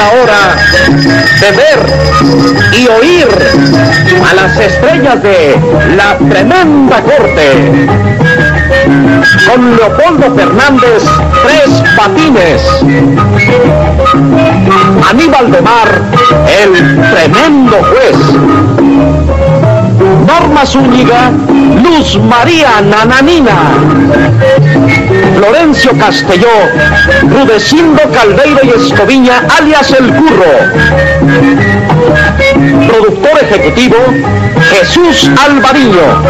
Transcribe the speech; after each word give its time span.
la 0.00 0.08
hora 0.12 0.56
de 1.40 1.50
ver 1.52 1.80
y 2.72 2.88
oír 2.88 3.28
a 4.30 4.34
las 4.34 4.58
estrellas 4.58 5.22
de 5.22 5.58
la 5.94 6.16
tremenda 6.16 7.02
corte. 7.02 7.88
Con 9.46 9.76
Leopoldo 9.76 10.34
Fernández, 10.34 11.02
tres 11.44 11.82
patines. 11.96 12.62
Aníbal 15.10 15.52
de 15.52 15.60
Mar, 15.60 15.88
el 16.62 16.72
tremendo 17.12 17.76
juez. 17.90 18.16
Norma 20.26 20.64
Zúñiga, 20.64 21.30
Luz 21.82 22.18
María 22.18 22.80
Nananina. 22.80 23.56
Florencio 25.36 25.92
Castelló, 25.98 26.48
Rudecindo 27.22 28.02
Caldeiro 28.12 28.60
y 28.64 28.70
Escoviña, 28.70 29.46
alias 29.58 29.90
El 29.92 30.12
Curro. 30.14 30.52
Productor 32.88 33.38
ejecutivo, 33.42 33.96
Jesús 34.70 35.30
Alvariño. 35.44 36.22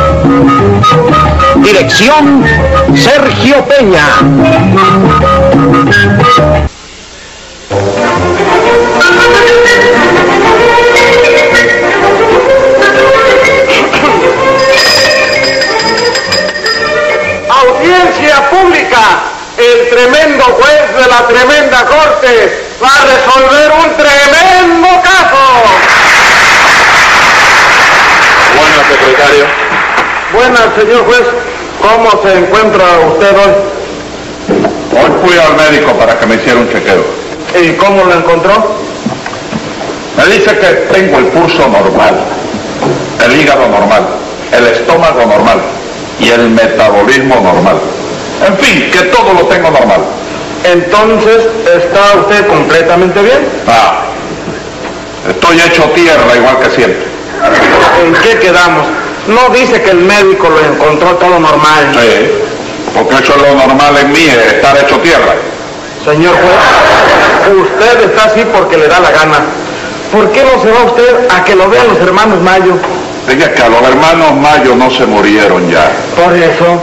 Dirección, 1.57 2.45
Sergio 2.95 3.65
Peña. 3.65 4.07
Señor 30.79 31.05
juez. 31.07 31.27
¿Cómo 31.81 32.11
se 32.23 32.39
encuentra 32.39 32.85
usted 33.13 33.37
hoy? 33.37 33.53
Hoy 34.93 35.11
fui 35.25 35.39
al 35.39 35.57
médico 35.57 35.93
para 35.93 36.19
que 36.19 36.27
me 36.27 36.35
hiciera 36.35 36.61
un 36.61 36.69
chequeo. 36.69 37.05
¿Y 37.61 37.73
cómo 37.73 38.05
lo 38.05 38.15
encontró? 38.15 38.75
Me 40.17 40.27
dice 40.27 40.57
que 40.59 40.67
tengo 40.93 41.19
el 41.19 41.27
pulso 41.27 41.67
normal, 41.69 42.15
el 43.25 43.41
hígado 43.41 43.69
normal, 43.69 44.07
el 44.53 44.67
estómago 44.67 45.25
normal 45.27 45.61
y 46.19 46.29
el 46.29 46.51
metabolismo 46.51 47.37
normal. 47.37 47.77
En 48.47 48.59
fin, 48.59 48.91
que 48.91 49.03
todo 49.05 49.33
lo 49.33 49.47
tengo 49.47 49.71
normal. 49.71 50.01
Entonces, 50.65 51.47
¿está 51.65 52.21
usted 52.21 52.47
completamente 52.47 53.23
bien? 53.23 53.49
Ah, 53.67 54.03
estoy 55.29 55.61
hecho 55.61 55.85
tierra 55.95 56.37
igual 56.37 56.59
que 56.59 56.71
siempre. 56.71 57.05
¿En 58.05 58.13
qué 58.13 58.39
quedamos? 58.39 58.87
No 59.31 59.55
dice 59.55 59.81
que 59.83 59.91
el 59.91 59.99
médico 59.99 60.49
lo 60.49 60.59
encontró 60.59 61.11
todo 61.17 61.39
normal. 61.39 61.93
Sí, 61.93 62.31
porque 62.95 63.15
eso 63.23 63.35
es 63.37 63.43
lo 63.43 63.55
normal 63.55 63.97
en 63.99 64.13
mí, 64.13 64.25
es 64.25 64.55
estar 64.55 64.77
hecho 64.77 64.99
tierra. 64.99 65.35
Señor 66.05 66.35
juez, 66.35 67.57
usted 67.63 68.11
está 68.11 68.25
así 68.25 68.45
porque 68.53 68.77
le 68.77 68.89
da 68.89 69.01
la 69.01 69.11
gana. 69.11 69.39
¿Por 70.11 70.33
qué 70.33 70.43
no 70.43 70.61
se 70.61 70.71
va 70.73 70.85
usted 70.85 71.29
a 71.31 71.45
que 71.45 71.55
lo 71.55 71.69
vean 71.69 71.87
los 71.89 71.99
hermanos 71.99 72.41
Mayo? 72.41 72.75
Diga 73.29 73.53
que 73.53 73.63
a 73.63 73.69
los 73.69 73.83
hermanos 73.83 74.35
Mayo 74.35 74.75
no 74.75 74.91
se 74.91 75.07
murieron 75.07 75.71
ya. 75.71 75.93
Por 76.17 76.37
eso, 76.37 76.81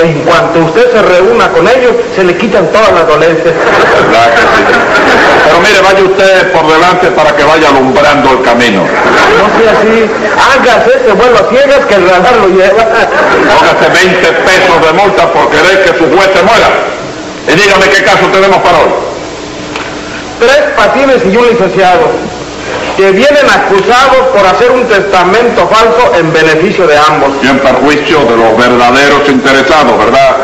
en 0.00 0.20
cuanto 0.22 0.60
usted 0.60 0.92
se 0.92 1.02
reúna 1.02 1.48
con 1.48 1.66
ellos, 1.68 1.92
se 2.14 2.24
le 2.24 2.36
quitan 2.36 2.66
todas 2.68 2.92
las 2.92 3.06
dolencias. 3.06 3.54
¿Verdad 3.54 4.34
que 4.34 4.40
sí? 4.40 4.62
Pero 5.44 5.58
mire, 5.60 5.80
vaya 5.80 6.02
usted 6.04 6.52
por 6.52 6.66
delante 6.72 7.06
para 7.08 7.34
que 7.34 7.44
vaya 7.44 7.68
alumbrando 7.68 8.30
el 8.32 8.42
camino. 8.42 8.82
No 8.82 9.46
sea 9.58 9.72
así, 9.72 10.06
hágase 10.38 10.90
ese 11.02 11.12
vuelo 11.12 11.36
a 11.38 11.50
ciegas 11.50 11.86
que 11.86 11.94
el 11.94 12.08
radar 12.08 12.36
lo 12.36 12.48
lleva. 12.48 12.84
Póngase 13.48 14.06
20 14.06 14.32
pesos 14.32 14.86
de 14.86 14.92
multa 14.92 15.32
por 15.32 15.50
querer 15.50 15.84
que 15.84 15.98
su 15.98 16.04
juez 16.14 16.30
se 16.34 16.42
muera. 16.42 16.68
Y 17.48 17.52
dígame 17.52 17.88
qué 17.88 18.04
caso 18.04 18.26
tenemos 18.32 18.58
para 18.58 18.78
hoy. 18.78 18.92
Tres 20.38 20.62
patines 20.76 21.24
y 21.24 21.36
un 21.36 21.48
licenciado 21.48 22.37
que 22.98 23.12
vienen 23.12 23.46
acusados 23.48 24.26
por 24.34 24.44
hacer 24.44 24.72
un 24.72 24.84
testamento 24.88 25.68
falso 25.68 26.12
en 26.18 26.32
beneficio 26.32 26.84
de 26.84 26.98
ambos. 26.98 27.30
Y 27.40 27.46
en 27.46 27.60
perjuicio 27.60 28.24
de 28.24 28.36
los 28.36 28.58
verdaderos 28.58 29.28
interesados, 29.28 29.96
¿verdad? 29.96 30.36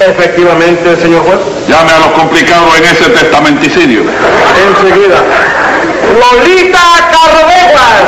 Efectivamente, 0.00 0.96
señor 0.96 1.22
juez. 1.22 1.38
Llame 1.68 1.92
a 1.92 1.98
los 2.00 2.08
complicados 2.18 2.76
en 2.76 2.84
ese 2.86 3.08
testamenticidio. 3.08 4.02
Enseguida. 4.02 5.22
Lolita 6.18 6.80
Carreguas. 7.12 8.02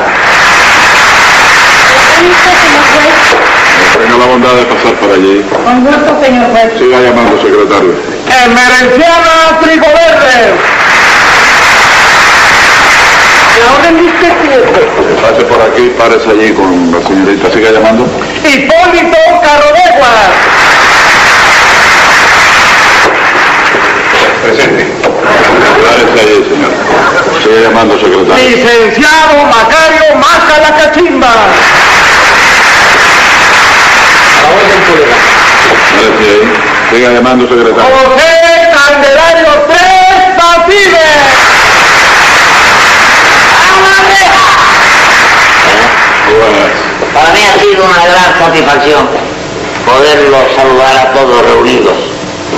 Tenga 4.02 4.18
la 4.18 4.26
bondad 4.26 4.54
de 4.54 4.64
pasar 4.64 4.92
por 4.94 5.10
allí. 5.12 5.44
Con 5.64 5.84
gusto, 5.84 6.20
señor 6.20 6.50
juez. 6.50 6.72
Siga 6.80 6.98
llamando, 7.00 7.40
secretario. 7.40 7.94
Emerenciana 8.44 9.60
Trigo 9.62 9.86
Verde. 9.86 10.54
¿La 13.58 13.66
orden 13.76 13.96
de 13.96 14.02
usted, 14.04 14.32
cliente? 14.42 14.80
Pase 15.22 15.44
por 15.44 15.60
aquí, 15.62 15.92
párese 15.98 16.30
allí 16.30 16.52
con 16.52 16.90
la 16.92 17.00
señorita. 17.06 17.50
Siga 17.52 17.70
llamando. 17.72 18.04
Hipólito 18.44 19.18
Carreguas. 19.42 20.28
Presente. 24.42 24.84
Párese 25.82 26.20
allí, 26.20 26.38
señor. 26.50 26.72
Siga 27.42 27.60
llamando, 27.68 27.98
secretario. 27.98 28.34
Licenciado 28.34 29.44
Macario 29.46 30.16
Maca 30.16 30.58
la 30.60 30.76
Cachimba. 30.76 31.34
Párese 35.90 36.24
ahí. 36.30 36.42
Siga 36.90 37.08
llamando, 37.12 37.48
secretario. 37.48 37.82
José 37.82 38.32
Candelario 38.74 39.52
Tres 39.68 40.18
Patines. 40.36 41.44
Buenas. 45.64 45.94
Para 47.12 47.30
mí 47.32 47.40
ha 47.46 47.60
sido 47.60 47.84
una 47.84 48.04
gran 48.04 48.38
satisfacción 48.38 49.08
poderlos 49.86 50.54
saludar 50.56 50.96
a 50.96 51.12
todos 51.12 51.42
reunidos. 51.44 52.13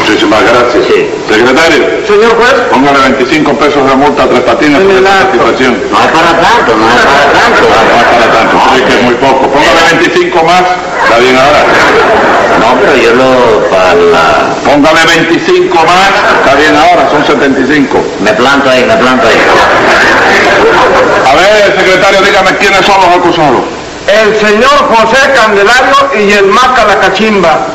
Muchísimas 0.07 0.41
gracias. 0.41 0.87
Sí. 0.87 1.11
Secretario, 1.29 1.83
Señor 2.07 2.37
juez, 2.39 2.55
póngale 2.71 2.99
25 3.19 3.53
pesos 3.59 3.91
de 3.91 3.97
multa 3.97 4.23
a 4.23 4.29
tres 4.29 4.41
patines 4.43 4.81
por 4.81 4.95
esta 4.95 5.19
satisfacción. 5.23 5.83
No 5.91 5.99
es 5.99 6.11
para 6.15 6.31
tanto, 6.39 6.77
no 6.79 6.87
es 6.87 7.03
para 7.03 7.27
tanto. 7.35 7.63
No 7.67 7.99
es 7.99 8.07
para 8.15 8.29
tanto, 8.31 8.55
sí 8.71 8.83
que 8.87 8.95
es 8.95 9.03
muy 9.03 9.15
poco. 9.15 9.51
Póngale 9.51 9.99
25 9.99 10.45
más, 10.45 10.63
está 11.03 11.19
bien 11.19 11.35
ahora. 11.35 11.61
No, 12.63 12.81
pero 12.81 12.97
yo 13.03 13.15
lo 13.15 13.69
para 13.69 13.95
la... 13.95 14.55
Póngale 14.65 15.01
25 15.27 15.75
más, 15.75 16.11
está 16.39 16.55
bien 16.55 16.77
ahora, 16.77 17.11
son 17.11 17.27
75. 17.27 17.99
Me 18.23 18.33
planto 18.35 18.71
ahí, 18.71 18.85
me 18.85 18.97
planto 18.97 19.27
ahí. 19.27 19.41
A 21.27 21.35
ver, 21.35 21.79
secretario, 21.83 22.23
dígame 22.23 22.57
quiénes 22.59 22.87
son 22.87 22.95
los 23.01 23.11
acusados. 23.11 23.63
el 24.07 24.37
señor 24.39 24.87
José 24.87 25.33
Candelario 25.35 25.97
y 26.15 26.31
el 26.33 26.47
Maca 26.47 26.87
la 26.87 27.01
Cachimba. 27.01 27.67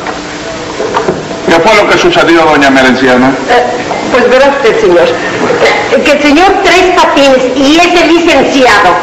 ¿Qué 1.52 1.60
fue 1.60 1.76
lo 1.76 1.86
que 1.86 1.98
sucedió, 1.98 2.46
doña 2.46 2.70
Merenciana? 2.70 3.28
Eh, 3.50 3.62
pues 4.10 4.26
verá 4.30 4.48
usted, 4.48 4.80
señor, 4.80 5.04
eh, 5.04 6.02
que 6.02 6.12
el 6.12 6.22
señor 6.22 6.48
Tres 6.64 6.96
Patines 6.96 7.44
y 7.54 7.76
ese 7.76 8.06
licenciado 8.06 8.96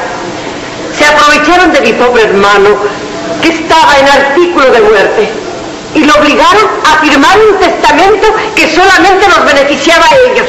se 0.98 1.06
aprovecharon 1.06 1.72
de 1.72 1.82
mi 1.82 1.94
pobre 1.94 2.24
hermano, 2.24 2.70
que 3.44 3.50
estaba 3.50 4.00
en 4.00 4.10
artículo 4.10 4.66
de 4.72 4.82
muerte, 4.82 5.30
y 5.94 6.00
lo 6.00 6.16
obligaron 6.16 6.66
a 6.92 7.00
firmar 7.06 7.38
un 7.38 7.60
testamento 7.60 8.34
que 8.56 8.68
solamente 8.74 9.28
los 9.30 9.46
beneficiaba 9.46 10.06
a 10.06 10.32
ellos. 10.32 10.48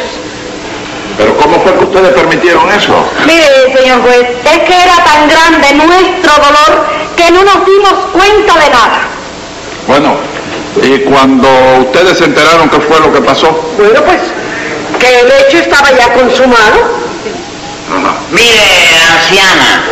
¿Pero 1.18 1.36
cómo 1.36 1.60
fue 1.60 1.74
que 1.74 1.84
ustedes 1.84 2.14
permitieron 2.14 2.66
eso? 2.70 2.94
Mire, 3.26 3.76
señor 3.76 4.00
juez, 4.00 4.26
es 4.42 4.58
que 4.60 4.74
era 4.74 5.04
tan 5.04 5.28
grande 5.28 5.74
nuestro 5.74 6.32
dolor 6.32 6.86
que 7.14 7.30
no 7.30 7.44
nos 7.44 7.66
dimos 7.66 7.92
cuenta 8.10 8.54
de 8.54 8.70
nada. 8.70 9.00
Bueno, 9.86 10.16
y 10.82 10.98
cuando 11.00 11.48
ustedes 11.80 12.18
se 12.18 12.24
enteraron 12.24 12.68
qué 12.70 12.80
fue 12.80 13.00
lo 13.00 13.12
que 13.12 13.20
pasó, 13.20 13.50
Bueno, 13.76 14.02
pues, 14.04 14.20
que 14.98 15.20
el 15.20 15.32
hecho 15.46 15.58
estaba 15.58 15.90
ya 15.90 16.12
consumado. 16.12 17.00
Mire, 18.30 18.62
anciana, 19.12 19.82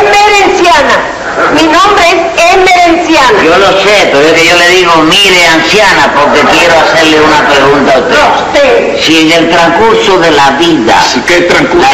Emerenciana. 0.00 0.96
Mi 1.54 1.62
nombre 1.66 2.04
es 2.06 2.54
Emerenciana. 2.54 3.42
yo 3.42 3.58
lo 3.58 3.72
sé, 3.80 4.08
pero 4.12 4.20
es 4.20 4.32
que 4.34 4.46
yo 4.46 4.56
le 4.56 4.68
digo, 4.68 4.92
mire, 5.08 5.46
anciana, 5.48 6.12
porque 6.14 6.40
quiero 6.52 6.74
hacerle 6.78 7.20
una 7.20 7.48
pregunta 7.48 7.94
a 7.94 7.98
usted. 7.98 8.92
Usted. 8.92 9.02
Si 9.02 9.20
en 9.22 9.32
el 9.32 9.50
transcurso 9.50 10.18
de 10.18 10.30
la 10.32 10.50
vida... 10.52 10.94
¿qué 11.26 11.40
transcurso? 11.42 11.88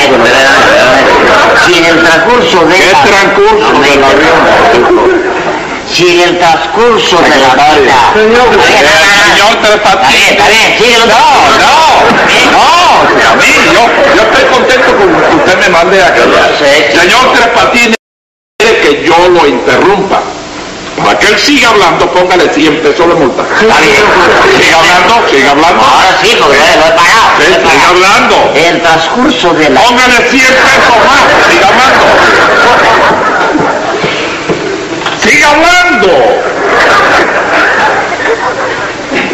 Si 1.67 1.75
en 1.79 1.85
el 1.87 2.03
transcurso 2.03 2.67
de 2.67 2.75
¿Qué 2.75 2.93
la... 2.93 3.03
transcurso 3.03 3.73
No 3.73 3.81
de 3.81 3.89
la 3.89 3.95
interrumpa. 3.95 5.30
Si 5.93 6.07
en 6.09 6.21
el 6.21 6.39
transcurso 6.39 7.17
de 7.19 7.29
la 7.29 7.55
vida... 7.55 8.13
Señor, 8.15 8.49
señor 8.53 9.57
Tres 9.61 9.75
Está 9.75 10.09
bien, 10.09 10.29
está 10.31 10.49
bien, 10.49 10.79
síguelo. 10.79 11.07
No, 11.07 11.17
no, 11.59 11.75
no. 12.53 13.31
a 13.31 13.37
mí, 13.37 13.45
yo, 13.73 13.83
yo 14.15 14.23
estoy 14.23 14.45
contento 14.53 14.97
con 14.97 15.09
que 15.09 15.37
usted 15.37 15.59
me 15.59 15.69
mande 15.69 16.03
a 16.03 16.15
callar. 16.15 16.57
Señor 16.59 17.33
Tres 17.35 17.49
Patines, 17.49 17.97
quiere 18.59 18.81
que 18.81 19.05
yo 19.05 19.29
lo 19.29 19.47
interrumpa. 19.47 20.23
Para 20.97 21.19
que 21.19 21.27
él 21.29 21.39
siga 21.39 21.71
hablando, 21.71 22.11
póngale 22.13 22.53
100 22.53 22.83
pesos 22.83 23.09
de 23.09 23.15
multa. 23.15 23.43
Está 23.43 23.81
bien. 23.81 24.03
Siga 24.61 24.79
hablando, 24.79 25.29
siga 25.29 25.51
hablando. 25.51 25.83
Ahora 25.83 26.19
sí, 26.23 26.37
porque 26.39 26.57
lo 26.57 26.63
he 26.63 26.93
pagado. 26.93 27.31
Sí, 27.39 27.45
siga 27.47 27.89
hablando. 27.89 28.53
En 28.55 28.65
el 28.75 28.83
transcurso 28.83 29.55
de 29.55 29.71
la... 29.71 29.81
Póngale 29.81 30.17
100 30.29 30.31
pesos 30.31 30.97
más, 31.07 31.23
siga 31.51 31.69
hablando. 31.69 32.05
Siga 35.41 35.53
hablando. 35.53 36.09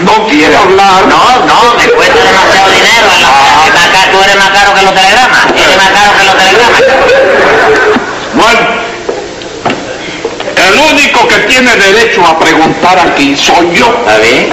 No 0.04 0.26
quiere 0.28 0.56
hablar. 0.56 1.04
No, 1.08 1.46
no, 1.46 1.74
me 1.76 1.88
cuesta 1.90 2.14
demasiado 2.22 2.70
dinero. 2.70 3.08
Más 3.74 3.88
caro- 3.88 4.10
tú 4.12 4.22
eres 4.22 4.36
más 4.36 4.50
caro 4.50 4.72
que 4.74 4.82
los 4.82 4.94
telegramas. 4.94 5.46
Eres 5.56 5.76
más 5.76 5.88
caro 5.90 6.16
que 6.16 6.24
los 6.24 6.36
telegramas. 6.38 6.82
Bueno, 8.34 8.60
el 10.68 10.74
único 10.92 11.26
que 11.26 11.38
tiene 11.40 11.74
derecho 11.74 12.24
a 12.24 12.38
preguntar 12.38 13.00
aquí 13.00 13.36
soy 13.36 13.74
yo. 13.74 13.86
¿Está 14.06 14.18
bien? 14.18 14.52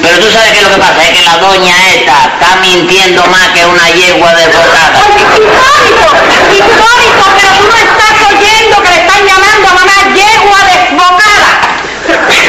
Pero 0.00 0.18
tú 0.20 0.30
sabes 0.32 0.52
que 0.52 0.62
lo 0.62 0.70
que 0.70 0.76
pasa 0.80 1.02
es 1.02 1.18
que 1.18 1.24
la 1.24 1.36
doña 1.38 1.74
esta 1.94 2.12
está 2.32 2.56
mintiendo 2.62 3.24
más 3.26 3.48
que 3.50 3.64
una 3.66 3.88
yegua 3.90 4.34
desbocada. 4.34 5.00
Hipólito, 5.00 6.06
Hipólito, 6.52 7.24
pero 7.36 7.48
tú 7.58 7.68
no 7.68 7.76
estás 7.76 8.28
oyendo 8.28 8.82
que 8.82 8.88
le 8.90 9.03
llamando 9.44 9.68
a 9.68 9.74
mamá 9.74 9.92
yegua 10.14 10.58
desbocada. 10.64 11.50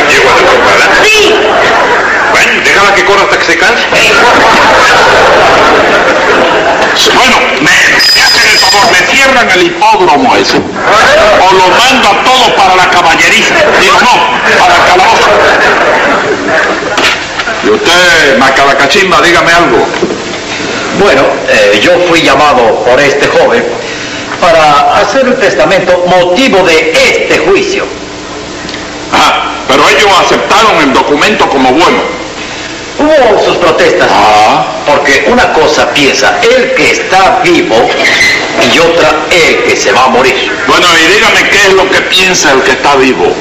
Llego 0.09 0.29
a 0.29 0.35
preocupar. 0.35 0.77
Sí, 1.03 1.35
Bueno, 2.31 2.61
déjala 2.63 2.95
que 2.95 3.05
corra 3.05 3.23
hasta 3.23 3.37
que 3.39 3.45
se 3.45 3.57
canse. 3.57 3.83
Bueno, 7.13 7.37
me, 7.61 7.71
me 7.71 8.21
hacen 8.23 8.49
el 8.51 8.57
favor, 8.57 8.91
me 8.91 8.97
cierran 9.07 9.49
el 9.51 9.63
hipódromo 9.63 10.35
ese. 10.35 10.57
O 10.57 11.53
lo 11.53 11.67
mando 11.69 12.09
a 12.09 12.23
todos 12.23 12.49
para 12.57 12.75
la 12.75 12.89
caballeriza. 12.89 13.55
Digo, 13.79 13.97
no, 14.01 14.59
para 14.59 14.75
el 14.75 14.83
calabozo. 14.85 15.29
Y 17.63 17.69
usted, 17.69 18.37
Macalacachimba, 18.37 19.21
dígame 19.21 19.51
algo. 19.53 19.85
Bueno, 20.99 21.23
eh, 21.49 21.79
yo 21.81 21.91
fui 22.07 22.21
llamado 22.21 22.83
por 22.85 22.99
este 22.99 23.27
joven 23.27 23.65
para 24.39 24.97
hacer 24.97 25.25
un 25.27 25.35
testamento 25.39 26.03
motivo 26.07 26.59
de 26.65 26.91
este 26.91 27.37
juicio. 27.39 27.85
Ah, 29.13 29.51
pero 29.67 29.83
ellos 29.89 30.07
aceptaron 30.19 30.81
el 30.83 30.93
documento 30.93 31.49
como 31.49 31.71
bueno. 31.71 32.15
Hubo 32.97 33.39
sus 33.43 33.57
protestas, 33.57 34.09
Ah. 34.11 34.65
porque 34.85 35.25
una 35.27 35.51
cosa 35.51 35.89
piensa 35.93 36.39
el 36.41 36.73
que 36.75 36.91
está 36.91 37.41
vivo 37.43 37.75
y 38.73 38.79
otra 38.79 39.25
el 39.31 39.63
que 39.63 39.75
se 39.75 39.91
va 39.91 40.05
a 40.05 40.07
morir. 40.09 40.35
Bueno, 40.67 40.85
y 41.03 41.13
dígame 41.13 41.49
qué 41.49 41.67
es 41.67 41.73
lo 41.73 41.89
que 41.89 42.01
piensa 42.01 42.51
el 42.53 42.61
que 42.61 42.71
está 42.71 42.95
vivo. 42.95 43.33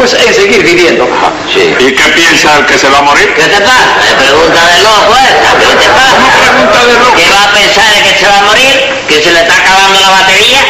Pues 0.00 0.14
en 0.14 0.32
seguir 0.32 0.62
viviendo. 0.62 1.06
Sí. 1.52 1.60
¿Y 1.78 1.92
qué 1.92 2.04
piensa 2.16 2.56
el 2.56 2.64
que 2.64 2.78
se 2.78 2.88
va 2.88 3.00
a 3.00 3.02
morir? 3.02 3.34
¿Qué 3.34 3.42
te 3.42 3.60
pasa? 3.60 4.00
Me 4.00 4.24
pregunta 4.24 4.66
de 4.66 4.82
loco 4.82 5.14
esta. 5.28 5.58
¿Qué 5.60 5.76
te 5.76 5.88
pasa? 5.92 6.16
pregunta 6.40 6.86
de 6.86 6.94
loco? 6.94 7.16
¿Qué 7.16 7.28
va 7.28 7.44
a 7.44 7.52
pensar 7.52 7.84
de 7.92 8.00
que 8.08 8.18
se 8.18 8.26
va 8.26 8.38
a 8.38 8.42
morir? 8.44 8.80
¿Que 9.06 9.22
se 9.22 9.30
le 9.30 9.40
está 9.40 9.56
acabando 9.56 10.00
la 10.00 10.08
batería? 10.08 10.64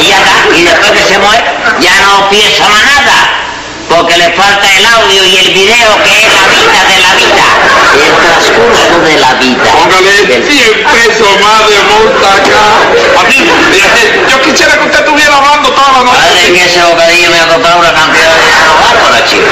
Y 0.00 0.06
ya 0.08 0.16
está. 0.16 0.56
Y 0.56 0.62
después 0.62 0.90
que 0.92 1.04
se 1.04 1.18
muere, 1.18 1.44
ya 1.80 2.00
no 2.00 2.30
piensa 2.30 2.66
más 2.70 2.82
nada. 2.86 3.51
Porque 3.94 4.16
le 4.16 4.32
falta 4.32 4.66
el 4.78 4.84
audio 4.86 5.22
y 5.24 5.36
el 5.36 5.52
video 5.52 6.02
que 6.02 6.10
es 6.10 6.32
la 6.32 6.46
vida 6.48 6.80
de 6.88 6.98
la 7.02 7.12
vida. 7.14 7.44
El 7.92 8.12
transcurso 8.24 9.00
de 9.04 9.16
la 9.20 9.32
vida. 9.34 9.64
Póngale 9.70 10.10
Del- 10.26 10.44
100 10.48 10.84
pesos 10.84 11.28
más 11.40 11.60
de 11.68 11.78
multa 11.92 12.28
acá. 12.32 13.20
A 13.20 13.22
mí, 13.28 13.36
eh, 13.36 14.24
yo 14.30 14.40
quisiera 14.42 14.72
que 14.78 14.84
usted 14.86 14.98
estuviera 15.00 15.36
hablando 15.36 15.70
toda 15.72 15.92
la 15.92 16.10
Padre, 16.10 16.30
noche. 16.40 16.52
que 16.54 16.64
ese 16.64 16.82
bocadillo 16.82 17.30
me 17.30 17.38
ha 17.40 17.46
costado 17.48 17.78
una 17.80 17.92
cantidad 17.92 18.30
de 18.32 18.40
dinero 18.40 18.72
bárbara, 18.82 19.24
chico. 19.26 19.50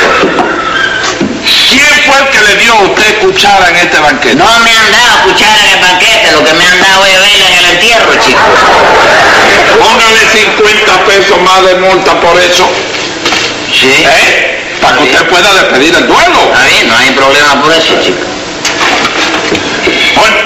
¿Quién 1.71 2.03
fue 2.07 2.19
el 2.19 2.29
que 2.31 2.41
le 2.41 2.57
dio 2.57 2.73
a 2.73 2.81
usted 2.83 3.19
cuchara 3.21 3.69
en 3.69 3.77
este 3.77 3.99
banquete? 3.99 4.35
No 4.37 4.45
me 4.61 4.71
han 4.77 4.91
dado 4.91 5.23
cuchara 5.25 5.55
en 5.61 5.71
el 5.75 5.81
banquete, 5.81 6.33
lo 6.33 6.45
que 6.45 6.53
me 6.55 6.67
han 6.67 6.81
dado 6.81 7.05
es 7.05 7.13
vela 7.21 7.47
en 7.47 7.59
el 7.59 7.67
entierro, 7.75 8.13
chico. 8.25 8.41
Póngale 9.79 10.21
50 10.33 11.05
pesos 11.05 11.41
más 11.43 11.63
de 11.67 11.75
multa 11.77 12.19
por 12.21 12.39
eso, 12.41 12.69
Sí. 13.73 13.87
¿eh? 13.87 14.79
Para 14.81 14.97
que 14.97 15.05
usted 15.05 15.29
pueda 15.29 15.53
despedir 15.55 15.95
el 15.95 16.07
duelo. 16.07 16.41
Está 16.53 16.65
bien, 16.67 16.89
no 16.89 16.97
hay 16.97 17.11
problema 17.11 17.63
por 17.63 17.73
eso, 17.73 17.95
chico. 18.03 18.27
Bueno, 20.17 20.37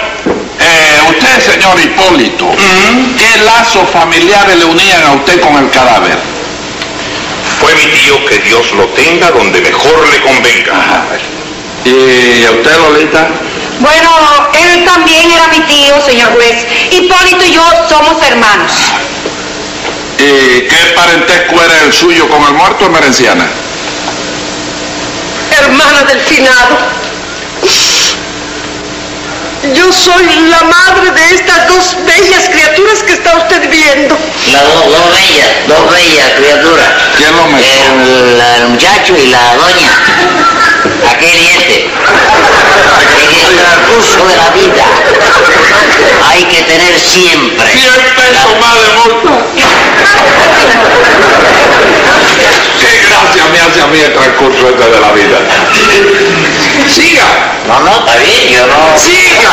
eh, 0.60 1.00
usted, 1.08 1.52
señor 1.52 1.80
Hipólito, 1.80 2.50
¿qué 3.18 3.44
lazos 3.44 3.88
familiares 3.90 4.56
le 4.56 4.64
unían 4.64 5.02
a 5.06 5.12
usted 5.12 5.40
con 5.40 5.56
el 5.56 5.70
cadáver? 5.70 6.18
Fue 7.60 7.74
mi 7.76 7.86
tío 7.86 8.24
que 8.26 8.38
Dios 8.40 8.72
lo 8.72 8.86
tenga 8.88 9.30
donde 9.30 9.60
mejor 9.60 10.08
le 10.10 10.20
convenga. 10.20 11.06
¿Y 11.84 12.44
a 12.44 12.50
usted, 12.50 12.76
Lolita? 12.78 13.28
bueno, 13.80 14.10
él 14.54 14.84
también 14.84 15.30
era 15.30 15.48
mi 15.48 15.60
tío, 15.60 16.00
señor 16.00 16.32
juez. 16.34 16.66
Hipólito 16.90 17.44
y 17.44 17.52
yo 17.52 17.62
somos 17.88 18.22
hermanos. 18.26 18.72
¿Y 20.24 20.62
qué 20.62 20.92
parentesco 20.96 21.62
era 21.62 21.82
el 21.82 21.92
suyo 21.92 22.26
con 22.28 22.42
el 22.44 22.54
muerto 22.54 22.86
en 22.86 22.92
Merenciana? 22.92 23.46
Hermana 25.50 26.04
del 26.04 26.20
finado. 26.20 26.78
Yo 29.74 29.92
soy 29.92 30.24
la 30.48 30.62
madre 30.62 31.10
de 31.10 31.34
estas 31.34 31.68
dos 31.68 31.96
bellas 32.06 32.48
criaturas 32.48 33.02
que 33.02 33.12
está 33.12 33.36
usted 33.36 33.68
viendo. 33.70 34.16
Las 34.52 34.62
dos, 34.62 34.84
dos 34.84 35.10
bellas, 35.10 35.48
dos 35.68 35.92
bellas 35.92 36.30
criaturas. 36.36 36.88
¿Quién 37.18 37.36
lo 37.36 37.46
metió? 37.46 37.82
El, 37.92 38.40
el 38.62 38.68
muchacho 38.68 39.16
y 39.18 39.26
la 39.28 39.54
doña. 39.56 39.90
Aquel 41.10 41.46
este. 41.58 41.84
En 41.84 43.50
el 43.50 43.56
transcurso 43.58 44.26
de 44.26 44.36
la 44.36 44.50
vida 44.50 44.84
hay 46.28 46.44
que 46.44 46.62
tener 46.62 46.98
siempre. 46.98 47.66
100 47.72 47.92
pesos 48.16 48.60
más 48.60 48.74
de 48.74 48.88
multa. 48.98 49.30
Qué 52.80 53.08
gracia 53.08 53.44
me 53.52 53.60
hace 53.60 53.80
a 53.82 53.86
mí 53.86 53.98
el 54.00 54.12
transcurso 54.12 54.68
este 54.68 54.84
de 54.90 55.00
la 55.00 55.12
vida. 55.12 55.38
Siga, 56.94 57.26
No, 57.66 57.80
no, 57.80 57.98
está 58.00 58.16
bien, 58.16 58.48
yo 58.52 58.66
no. 58.66 58.98
siga. 58.98 59.50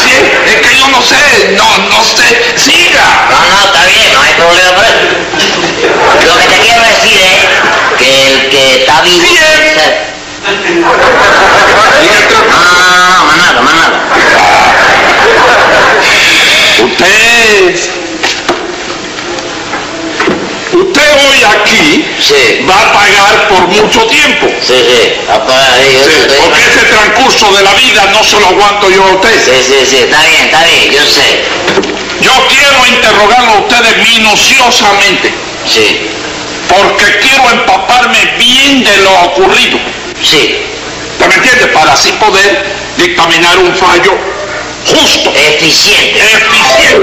Si 0.00 0.10
es, 0.10 0.54
es 0.54 0.60
que 0.60 0.76
yo 0.78 0.88
no 0.88 1.00
sé, 1.02 1.54
no, 1.56 1.78
no 1.88 2.02
sé. 2.04 2.52
Siga. 2.56 3.26
No, 3.30 3.38
no, 3.50 3.64
está 3.66 3.84
bien, 3.86 4.12
no 4.14 4.20
hay 4.22 4.34
problema 4.34 4.72
por 4.74 4.84
eso. 4.84 4.96
Lo 6.26 6.38
que 6.38 6.46
te 6.48 6.58
quiero 6.60 6.82
decir 6.82 7.20
es 7.20 7.98
que 7.98 8.32
el 8.32 8.48
que 8.50 8.62
está 8.80 9.00
vivo. 9.02 9.18
Bien. 9.20 9.74
se- 9.76 10.04
Y 12.04 12.08
el 12.08 12.28
tra- 12.28 12.46
No, 12.48 12.56
no, 12.58 12.70
no, 12.70 13.16
no, 13.16 13.24
más 13.24 13.36
nada, 13.36 13.60
más 13.62 13.74
nada. 13.74 14.04
Usted, 16.84 17.74
usted 20.72 21.08
hoy 21.12 21.44
aquí 21.44 21.84
Sí. 22.20 22.66
va 22.68 22.80
a 22.80 22.92
pagar 22.92 23.48
por 23.48 23.66
mucho 23.68 24.06
tiempo. 24.06 24.46
Sí, 24.74 24.80
sí, 24.80 25.12
yo 25.94 26.04
Sí, 26.04 26.10
estoy- 26.20 26.36
porque 26.40 26.60
ese 26.66 26.84
transcurso 26.86 27.52
de 27.52 27.62
la 27.62 27.74
vida 27.74 28.10
no 28.12 28.24
se 28.24 28.40
lo 28.40 28.48
aguanto 28.48 28.90
yo 28.90 29.04
a 29.04 29.12
usted. 29.14 29.34
Sí, 29.44 29.62
sí, 29.62 29.86
sí, 29.88 29.96
está 29.98 30.20
bien, 30.22 30.46
está 30.46 30.64
bien, 30.64 30.90
yo 30.92 31.04
sé. 31.06 31.44
Yo 32.20 32.32
quiero 32.48 32.84
interrogarlo 32.86 33.52
a 33.52 33.58
ustedes 33.60 33.96
minuciosamente, 33.98 35.32
Sí, 35.66 36.08
porque 36.68 37.18
quiero 37.20 37.50
empaparme 37.52 38.18
bien 38.38 38.82
de 38.84 38.96
lo 38.98 39.12
ocurrido. 39.22 39.78
sí, 40.22 40.58
¿Usted 41.12 41.28
me 41.28 41.34
entiende? 41.36 41.66
Para 41.68 41.92
así 41.92 42.10
poder 42.12 42.64
dictaminar 42.96 43.58
un 43.58 43.74
fallo 43.76 44.12
justo, 44.86 45.32
eficiente. 45.36 46.18
eficiente. 46.20 47.00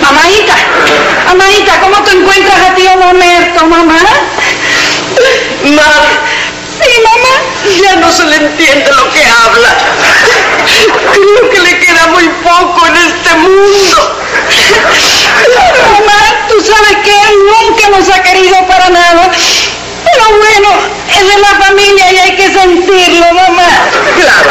Mamáita, 0.00 0.54
mamáita, 1.26 1.80
¿cómo 1.80 2.02
te 2.04 2.12
encuentras 2.12 2.56
a 2.70 2.74
tío 2.74 2.96
Mamerto, 2.96 3.66
mamá? 3.66 3.98
Ma, 5.64 5.92
sí, 6.80 6.92
mamá, 7.02 7.34
ya 7.82 7.96
no 7.96 8.10
se 8.12 8.24
le 8.24 8.36
entiende 8.36 8.90
lo 8.92 9.10
que 9.12 9.22
habla. 9.24 9.76
Creo 11.12 11.50
que 11.50 11.60
le 11.60 11.78
queda 11.80 12.06
muy 12.08 12.28
poco 12.42 12.86
en 12.86 12.96
este 12.96 13.34
mundo. 13.34 14.16
Mamá, 15.92 16.46
tú 16.48 16.54
sabes 16.64 16.96
que 17.02 17.10
él 17.10 17.36
nunca 17.50 17.88
nos 17.98 18.08
ha 18.08 18.22
querido 18.22 18.56
para 18.68 18.88
nada. 18.90 19.30
Pero 20.04 20.24
bueno, 20.38 20.68
es 21.10 21.34
de 21.34 21.40
la 21.40 21.66
familia 21.66 22.12
y 22.12 22.16
hay 22.18 22.36
que 22.36 22.52
sentirlo, 22.52 23.26
mamá. 23.34 23.66
Claro, 24.16 24.50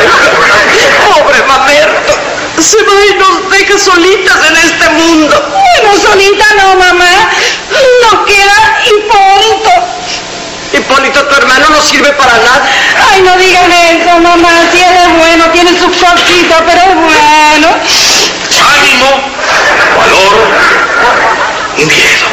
pobre 1.15 1.41
Mamerto. 1.47 2.13
Se 2.59 2.77
va 2.77 3.05
y 3.05 3.13
nos 3.19 3.51
deja 3.51 3.77
solitas 3.77 4.35
en 4.49 4.55
este 4.57 4.89
mundo. 4.89 5.35
Bueno, 5.51 5.99
solita 6.57 6.63
no, 6.63 6.75
mamá. 6.75 7.29
Nos 8.01 8.25
queda 8.25 8.79
Hipólito. 8.85 9.71
Hipólito, 10.73 11.25
tu 11.25 11.35
hermano 11.35 11.69
no 11.69 11.81
sirve 11.81 12.11
para 12.13 12.33
nada. 12.33 12.69
Ay, 13.11 13.21
no 13.21 13.37
digan 13.37 13.71
eso, 13.71 14.19
mamá. 14.19 14.49
Si 14.71 14.79
él 14.79 14.95
es 14.95 15.17
bueno, 15.17 15.45
tiene 15.51 15.71
sus 15.71 15.95
cositas, 15.95 16.61
pero 16.65 16.81
es 16.81 16.95
bueno. 16.95 17.67
ánimo, 18.75 19.21
valor 19.97 20.47
y 21.77 21.85
miedo. 21.85 22.27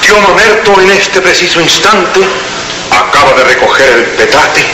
Tío 0.00 0.20
Mamerto 0.20 0.80
en 0.80 0.90
este 0.90 1.20
preciso 1.20 1.60
instante 1.60 2.20
acaba 2.90 3.34
de 3.34 3.44
recoger 3.44 3.88
el 3.88 4.04
petate 4.16 4.64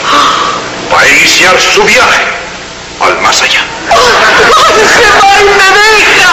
para 0.89 1.07
iniciar 1.09 1.59
su 1.59 1.83
viaje 1.83 2.44
al 3.05 3.17
más 3.19 3.41
allá. 3.41 3.61
¡Se 3.89 5.05
va 5.17 5.39
y 5.39 5.45
me 5.45 5.69
deja! 5.79 6.31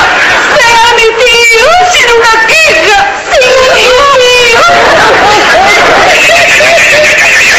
¡Sea 0.59 0.85
mi 0.97 1.07
tío! 1.23 1.69
¡Sin 1.93 2.09
una 2.11 2.33
queja! 2.47 2.99
¡Sin 3.31 3.51
mi 3.61 3.69
tío! 3.77 4.01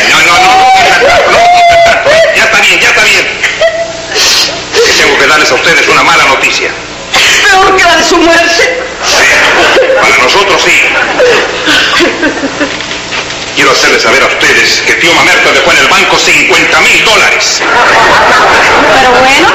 No, 0.10 0.18
no, 0.22 0.34
no, 0.38 0.46
no, 0.46 1.08
no, 1.32 1.40
ya 2.36 2.44
está 2.44 2.60
bien, 2.62 2.80
ya 2.80 2.90
está 2.90 3.04
bien. 3.04 3.26
Tengo 4.98 5.18
que 5.18 5.28
darles 5.28 5.52
a 5.52 5.56
ustedes 5.56 5.88
una 5.88 6.04
mala 6.04 6.26
noticia. 6.26 6.72
Peor 7.44 7.76
que 7.76 7.84
la 7.84 7.96
de 7.96 8.04
su 8.04 8.18
muerte. 8.18 8.84
Para 10.02 10.18
nosotros 10.18 10.62
sí. 10.62 10.82
Quiero 13.56 13.72
hacerles 13.72 14.06
que 14.82 14.94
tío 14.96 15.14
Mamerto 15.14 15.52
dejó 15.52 15.72
en 15.72 15.78
el 15.78 15.88
banco 15.88 16.18
50 16.18 16.82
mil 16.82 17.06
dólares. 17.06 17.62
Pero 18.96 19.12
bueno, 19.12 19.48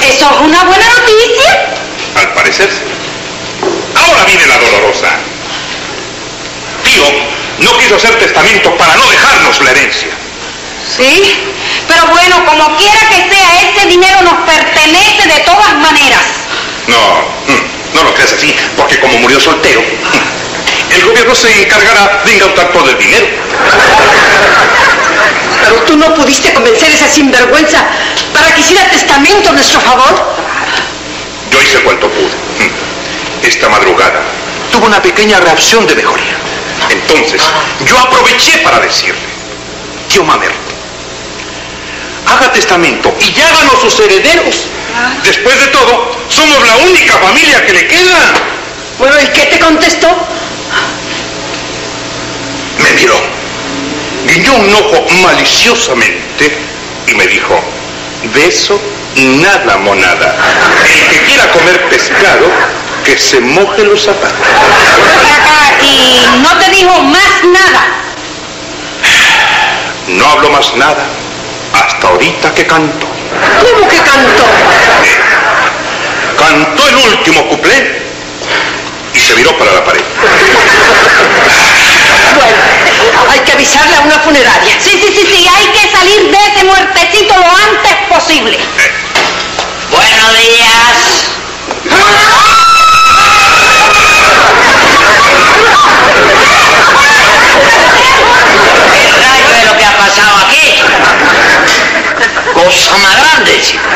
eso 0.00 0.30
es 0.30 0.40
una 0.40 0.64
buena 0.64 0.86
noticia. 0.88 1.74
Al 2.16 2.32
parecer. 2.34 2.70
Ahora 3.94 4.24
viene 4.24 4.46
la 4.46 4.58
dolorosa. 4.58 5.08
Tío 6.84 7.04
no 7.58 7.76
quiso 7.78 7.96
hacer 7.96 8.18
testamento 8.18 8.74
para 8.76 8.94
no 8.96 9.06
dejarnos 9.10 9.60
la 9.62 9.70
herencia. 9.70 10.08
Sí, 10.96 11.38
pero 11.86 12.06
bueno, 12.06 12.44
como 12.44 12.76
quiera 12.76 13.00
que 13.10 13.34
sea, 13.34 13.70
ese 13.70 13.86
dinero 13.86 14.22
nos 14.22 14.34
pertenece 14.46 15.28
de 15.28 15.40
todas 15.40 15.74
maneras. 15.76 16.24
No, 16.86 17.20
mm, 17.46 17.94
no 17.94 18.02
lo 18.02 18.14
creas 18.14 18.32
así, 18.32 18.54
porque 18.76 18.98
como 19.00 19.18
murió 19.18 19.38
soltero, 19.38 19.80
mm, 19.80 20.94
el 20.94 21.04
gobierno 21.04 21.34
se 21.34 21.62
encargará 21.62 22.22
de 22.24 22.32
incautar 22.34 22.72
todo 22.72 22.88
el 22.90 22.98
dinero. 22.98 23.26
Pero 25.62 25.74
tú 25.82 25.96
no 25.96 26.14
pudiste 26.14 26.52
convencer 26.52 26.90
a 26.90 26.94
esa 26.94 27.08
sinvergüenza 27.08 27.86
para 28.32 28.54
que 28.54 28.60
hiciera 28.60 28.88
testamento 28.88 29.50
a 29.50 29.52
nuestro 29.52 29.80
favor. 29.80 30.34
Yo 31.50 31.62
hice 31.62 31.82
cuanto 31.82 32.08
pude. 32.08 32.30
Esta 33.42 33.68
madrugada 33.68 34.22
tuve 34.70 34.86
una 34.86 35.02
pequeña 35.02 35.40
reacción 35.40 35.86
de 35.86 35.94
mejoría. 35.94 36.36
Entonces, 36.90 37.42
yo 37.86 37.98
aproveché 37.98 38.58
para 38.58 38.80
decirle, 38.80 39.20
tío 40.08 40.24
Mamerto, 40.24 40.56
haga 42.26 42.52
testamento 42.52 43.14
y 43.20 43.40
háganos 43.40 43.80
sus 43.80 44.00
herederos. 44.00 44.66
Después 45.24 45.58
de 45.58 45.66
todo, 45.68 46.16
somos 46.28 46.66
la 46.66 46.76
única 46.76 47.14
familia 47.18 47.64
que 47.66 47.72
le 47.72 47.86
queda. 47.86 48.34
Bueno, 48.98 49.14
¿y 49.20 49.26
qué 49.28 49.46
te 49.46 49.58
contestó? 49.58 50.08
Me 52.78 52.92
miró, 52.92 53.20
guiñó 54.32 54.54
un 54.54 54.74
ojo 54.74 55.06
maliciosamente 55.22 56.56
y 57.06 57.14
me 57.14 57.26
dijo, 57.26 57.60
de 58.34 58.46
eso 58.46 58.80
nada, 59.16 59.76
monada. 59.78 60.36
El 60.84 61.08
que 61.08 61.24
quiera 61.24 61.50
comer 61.50 61.88
pescado, 61.88 62.46
que 63.04 63.18
se 63.18 63.40
moje 63.40 63.84
los 63.84 64.02
zapatos. 64.04 64.38
Acá, 64.38 65.82
y 65.82 66.26
no 66.42 66.58
te 66.58 66.70
dijo 66.70 67.02
más 67.02 67.44
nada. 67.44 67.86
No 70.06 70.26
habló 70.26 70.50
más 70.50 70.74
nada 70.74 71.06
hasta 71.72 72.08
ahorita 72.08 72.54
que 72.54 72.66
cantó. 72.66 73.06
¿Cómo 73.60 73.88
que 73.88 73.96
cantó? 73.96 74.44
Cantó 76.38 76.88
el 76.88 76.96
último 76.96 77.48
cuplé 77.48 78.02
y 79.14 79.18
se 79.18 79.34
viró 79.34 79.56
para 79.58 79.72
la 79.72 79.84
pared. 79.84 80.02
Bueno, 82.34 83.30
hay 83.30 83.38
que 83.40 83.52
avisarle 83.52 83.99
funeraria. 84.30 84.78
Sí, 84.80 84.90
sí, 84.92 85.12
sí, 85.12 85.26
sí, 85.26 85.48
hay 85.48 85.66
que 85.72 85.90
salir 85.90 86.30
de 86.30 86.38
ese 86.38 86.64
muertecito 86.64 87.34
lo 87.34 87.50
antes 87.50 87.96
posible. 88.08 88.58
Buenos 89.90 90.38
días. 90.38 91.26
¿Qué 98.94 99.12
rayo 99.18 99.50
es 99.58 99.64
lo 99.66 99.76
que 99.76 99.84
ha 99.84 99.96
pasado 99.96 100.36
aquí? 100.46 100.82
Cosa 102.54 102.96
más 102.98 103.16
grande, 103.16 103.60
chico. 103.60 103.88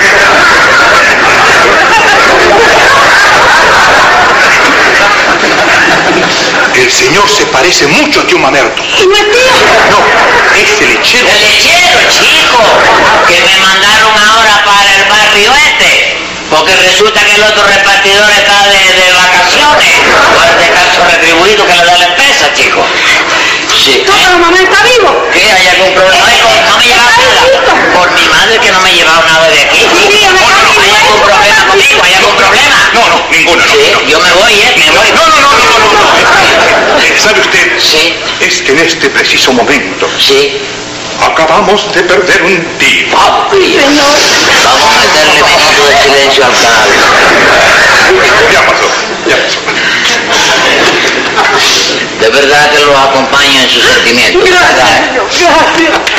El 6.74 6.90
señor 6.90 7.28
se 7.30 7.46
parece 7.46 7.86
mucho 7.86 8.20
a 8.20 8.26
tío 8.26 8.38
Mamerto. 8.38 8.82
¿Y 8.82 9.06
no 9.06 9.14
es 9.14 9.30
tío? 9.30 9.52
No, 9.90 10.13
el 10.54 10.94
lechero. 10.94 11.28
El 11.28 11.40
lechero, 11.40 11.98
chico, 12.10 12.62
que 13.26 13.40
me 13.40 13.56
mandaron 13.58 14.12
ahora 14.16 14.64
para 14.64 14.94
el 14.94 15.04
barrio 15.08 15.52
este. 15.66 16.14
Porque 16.50 16.76
resulta 16.76 17.24
que 17.24 17.34
el 17.34 17.42
otro 17.42 17.64
repartidor 17.66 18.30
está 18.30 18.68
de, 18.68 18.78
de 18.78 19.12
vacaciones. 19.12 19.94
Por 20.34 20.44
este 20.44 20.72
caso 20.72 21.04
retribuido 21.10 21.66
que 21.66 21.74
le 21.74 21.84
da 21.84 21.98
la 21.98 22.04
empresa, 22.04 22.52
chico. 22.54 22.84
Sí. 23.82 24.04
No, 24.06 24.14
pero 24.22 24.38
mamá 24.38 24.58
está 24.60 24.82
vivo. 24.84 25.28
¿Qué? 25.32 25.42
¿Hay 25.42 25.66
algún 25.68 25.94
problema? 25.94 26.26
No 26.68 26.78
me 26.78 26.84
llevaba 26.86 27.10
nada. 27.16 27.74
Por 27.94 28.10
mi 28.12 28.28
madre 28.28 28.58
que 28.58 28.70
no 28.70 28.80
me 28.80 28.90
he 28.90 28.94
llevado 28.94 29.24
nada 29.24 29.48
de 29.48 29.60
aquí. 29.60 29.78
Sí, 29.78 30.28
me 30.32 30.38
¿Hay 30.84 30.94
algún 30.96 31.20
problema 31.22 31.66
conmigo? 31.66 32.02
¿Hay 32.04 32.14
algún 32.14 32.36
problema? 32.36 32.90
No, 32.92 33.08
no, 33.08 33.26
ninguna, 33.30 33.66
no. 33.66 33.72
Sí, 33.72 33.90
no. 33.92 34.02
yo 34.02 34.20
me 34.20 34.32
voy, 34.32 34.52
¿eh? 34.52 34.74
Me 34.76 34.90
voy. 34.90 35.10
No, 35.12 35.26
no, 35.26 35.40
no, 35.40 35.52
no, 35.52 35.64
no, 35.64 35.78
no, 35.78 35.92
no. 35.92 37.02
Eh, 37.02 37.16
¿Sabe 37.18 37.40
usted? 37.40 37.78
Sí, 37.80 38.14
Es 38.46 38.60
que 38.60 38.72
en 38.72 38.80
este 38.80 39.08
preciso 39.08 39.52
momento 39.54 40.06
sí. 40.18 40.60
acabamos 41.20 41.92
de 41.94 42.02
perder 42.02 42.42
un 42.42 42.62
tío. 42.78 43.10
Papi. 43.10 43.78
Vamos 44.64 44.84
a 44.84 44.98
meterle 45.00 45.42
minuto 45.44 45.82
de 45.88 45.96
silencio 46.02 46.44
al 46.44 46.52
canal. 46.52 46.88
Ya 48.52 48.66
pasó, 48.66 48.88
ya 49.26 49.36
pasó. 49.36 49.58
De 52.20 52.28
verdad 52.30 52.70
que 52.70 52.80
los 52.84 52.96
acompaño 52.96 53.60
en 53.62 53.70
sus 53.70 53.82
sentimientos. 53.82 54.46
¿eh? 54.46 54.52
Gracias. 54.52 55.48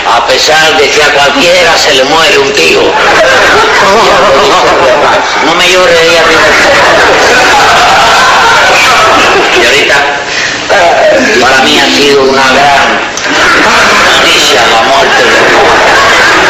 A 0.08 0.26
pesar 0.26 0.78
de 0.78 0.90
que 0.90 1.04
a 1.04 1.14
cualquiera 1.14 1.78
se 1.78 1.94
le 1.94 2.04
muere 2.06 2.40
un 2.40 2.52
tío. 2.54 2.82
No 5.46 5.56
me 5.56 5.70
llore 5.70 5.98
ahí 6.00 6.18
arriba. 6.18 6.42
Señorita, 9.54 10.15
para 11.42 11.62
mí 11.62 11.80
ha 11.80 11.90
sido 11.90 12.24
una 12.24 12.42
gran 12.42 13.00
noticia 14.14 14.62
la 14.68 14.82
muerte 14.84 15.24
de... 15.24 15.32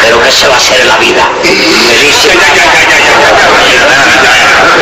Pero 0.02 0.22
¿qué 0.22 0.30
se 0.30 0.48
va 0.48 0.54
a 0.54 0.58
hacer 0.58 0.80
en 0.80 0.88
la 0.88 0.96
vida? 0.96 1.30
Me 1.42 1.50
dice... 1.50 2.38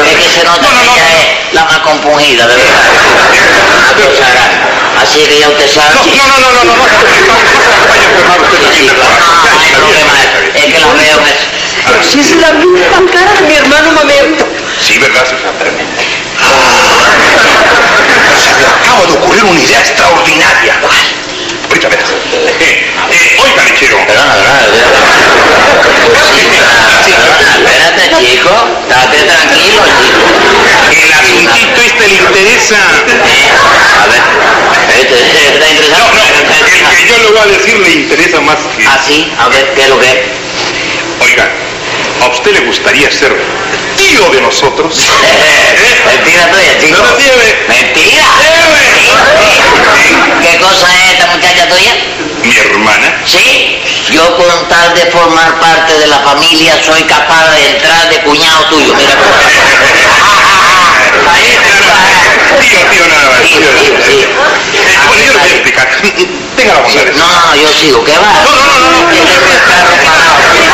Es 0.07 0.17
que 0.17 0.29
se 0.29 0.45
nota 0.45 0.61
No, 0.61 0.73
no, 0.73 0.81
que 0.81 0.85
ella 0.85 1.09
es 1.19 1.55
la 1.55 1.65
más 1.65 1.79
compungida, 1.81 2.47
de 2.47 2.57
verdad. 2.57 2.81
Así 5.03 5.19
que 5.27 5.39
ya 5.39 5.49
usted 5.49 5.69
sabe... 5.69 5.95
No, 5.95 6.27
no, 6.27 6.39
no, 6.39 6.53
no, 6.53 6.65
no, 6.65 6.73
hay 9.61 9.71
problema. 9.75 10.13
Es 10.55 10.65
que 10.65 10.79
la 10.81 10.87
veo 10.95 11.19
que... 11.25 11.33
Si 12.11 12.21
es 12.21 12.37
la 12.37 12.53
misma 12.53 13.11
cara 13.13 13.33
de 13.35 13.43
mi 13.43 13.55
hermano 13.55 13.93
Mamerto. 13.93 14.47
Sí, 14.81 14.99
¿verdad, 14.99 15.25
Susana? 15.25 15.59
Se 15.59 16.94
me 18.65 18.73
acaba 18.85 19.07
de 19.07 19.13
ocurrir 19.13 19.45
una 19.45 19.61
idea 19.61 19.79
extraordinaria. 19.81 20.81
Ahorita 21.69 21.89
verás. 21.89 22.11
Eh, 22.33 22.93
eh, 23.11 23.37
oiga, 23.43 23.63
lechero. 23.65 23.99
Perdona. 24.07 24.35
Espérate, 27.55 28.05
chico. 28.25 28.51
Estate 28.89 29.23
tranquilo, 29.25 29.83
chico. 30.01 30.23
El 30.91 31.13
asuntito 31.13 31.81
este 31.83 32.09
le 32.09 32.15
interesa. 32.15 32.77
Eh, 33.09 33.51
A 34.03 34.07
ver. 34.07 34.23
Este, 35.01 35.15
este 35.15 35.85
está 35.85 35.99
No, 35.99 36.05
interesante. 36.07 36.83
no, 36.83 36.89
el 36.89 36.97
que 36.97 37.09
yo 37.09 37.19
le 37.19 37.29
voy 37.31 37.39
a 37.41 37.47
decir 37.47 37.79
le 37.79 37.91
interesa 37.91 38.41
más 38.41 38.57
que... 38.77 38.87
Ah, 38.87 38.99
sí. 39.07 39.33
A 39.39 39.49
ver, 39.49 39.73
¿qué 39.75 39.83
es 39.83 39.89
lo 39.89 39.99
que 39.99 40.07
es? 40.07 40.19
Oiga, 41.21 41.51
¿a 42.23 42.27
usted 42.29 42.53
le 42.53 42.61
gustaría 42.61 43.11
ser 43.11 43.35
testigo 44.15 44.31
de 44.31 44.41
nosotros. 44.41 44.95
Mentira 46.07 46.51
tuya, 46.51 46.79
chico. 46.81 46.99
No 46.99 47.05
mentira. 47.05 47.35
Mentira. 47.69 48.25
¿Qué 50.43 50.59
cosa 50.59 50.87
es 50.95 51.13
esta 51.13 51.27
muchacha 51.27 51.69
tuya? 51.69 51.93
Mi 52.43 52.57
hermana. 52.57 53.23
Sí. 53.27 53.81
Yo 54.13 54.37
con 54.37 54.69
tal 54.69 54.95
de 54.95 55.07
formar 55.07 55.59
parte 55.61 55.99
de 55.99 56.07
la 56.07 56.19
familia 56.21 56.79
soy 56.85 57.03
capaz 57.05 57.51
de 57.51 57.71
entrar 57.71 58.09
de 58.11 58.21
cuñado 58.23 58.67
tuyo. 58.67 58.95
Mira 58.95 59.17
cómo. 59.17 59.35
Ahí 61.33 61.59
Tío, 62.61 62.79
tío, 62.91 63.09
nada 63.09 63.31
más. 63.31 63.41
Sí, 63.43 63.55
sí, 63.55 63.93
sí. 64.07 64.27
Bueno, 65.09 65.23
yo 65.25 65.33
lo 65.33 65.39
voy 65.39 65.49
a 65.49 65.53
explicar. 65.53 65.89
Tenga 66.57 66.75
la 66.75 66.81
bondad. 66.81 67.05
No, 67.17 67.27
no, 67.27 67.57
yo 67.57 67.69
sigo. 67.73 68.05
¿Qué 68.05 68.13
va? 68.13 68.33
No, 68.45 68.51
no. 68.51 68.79
no. 68.91 70.74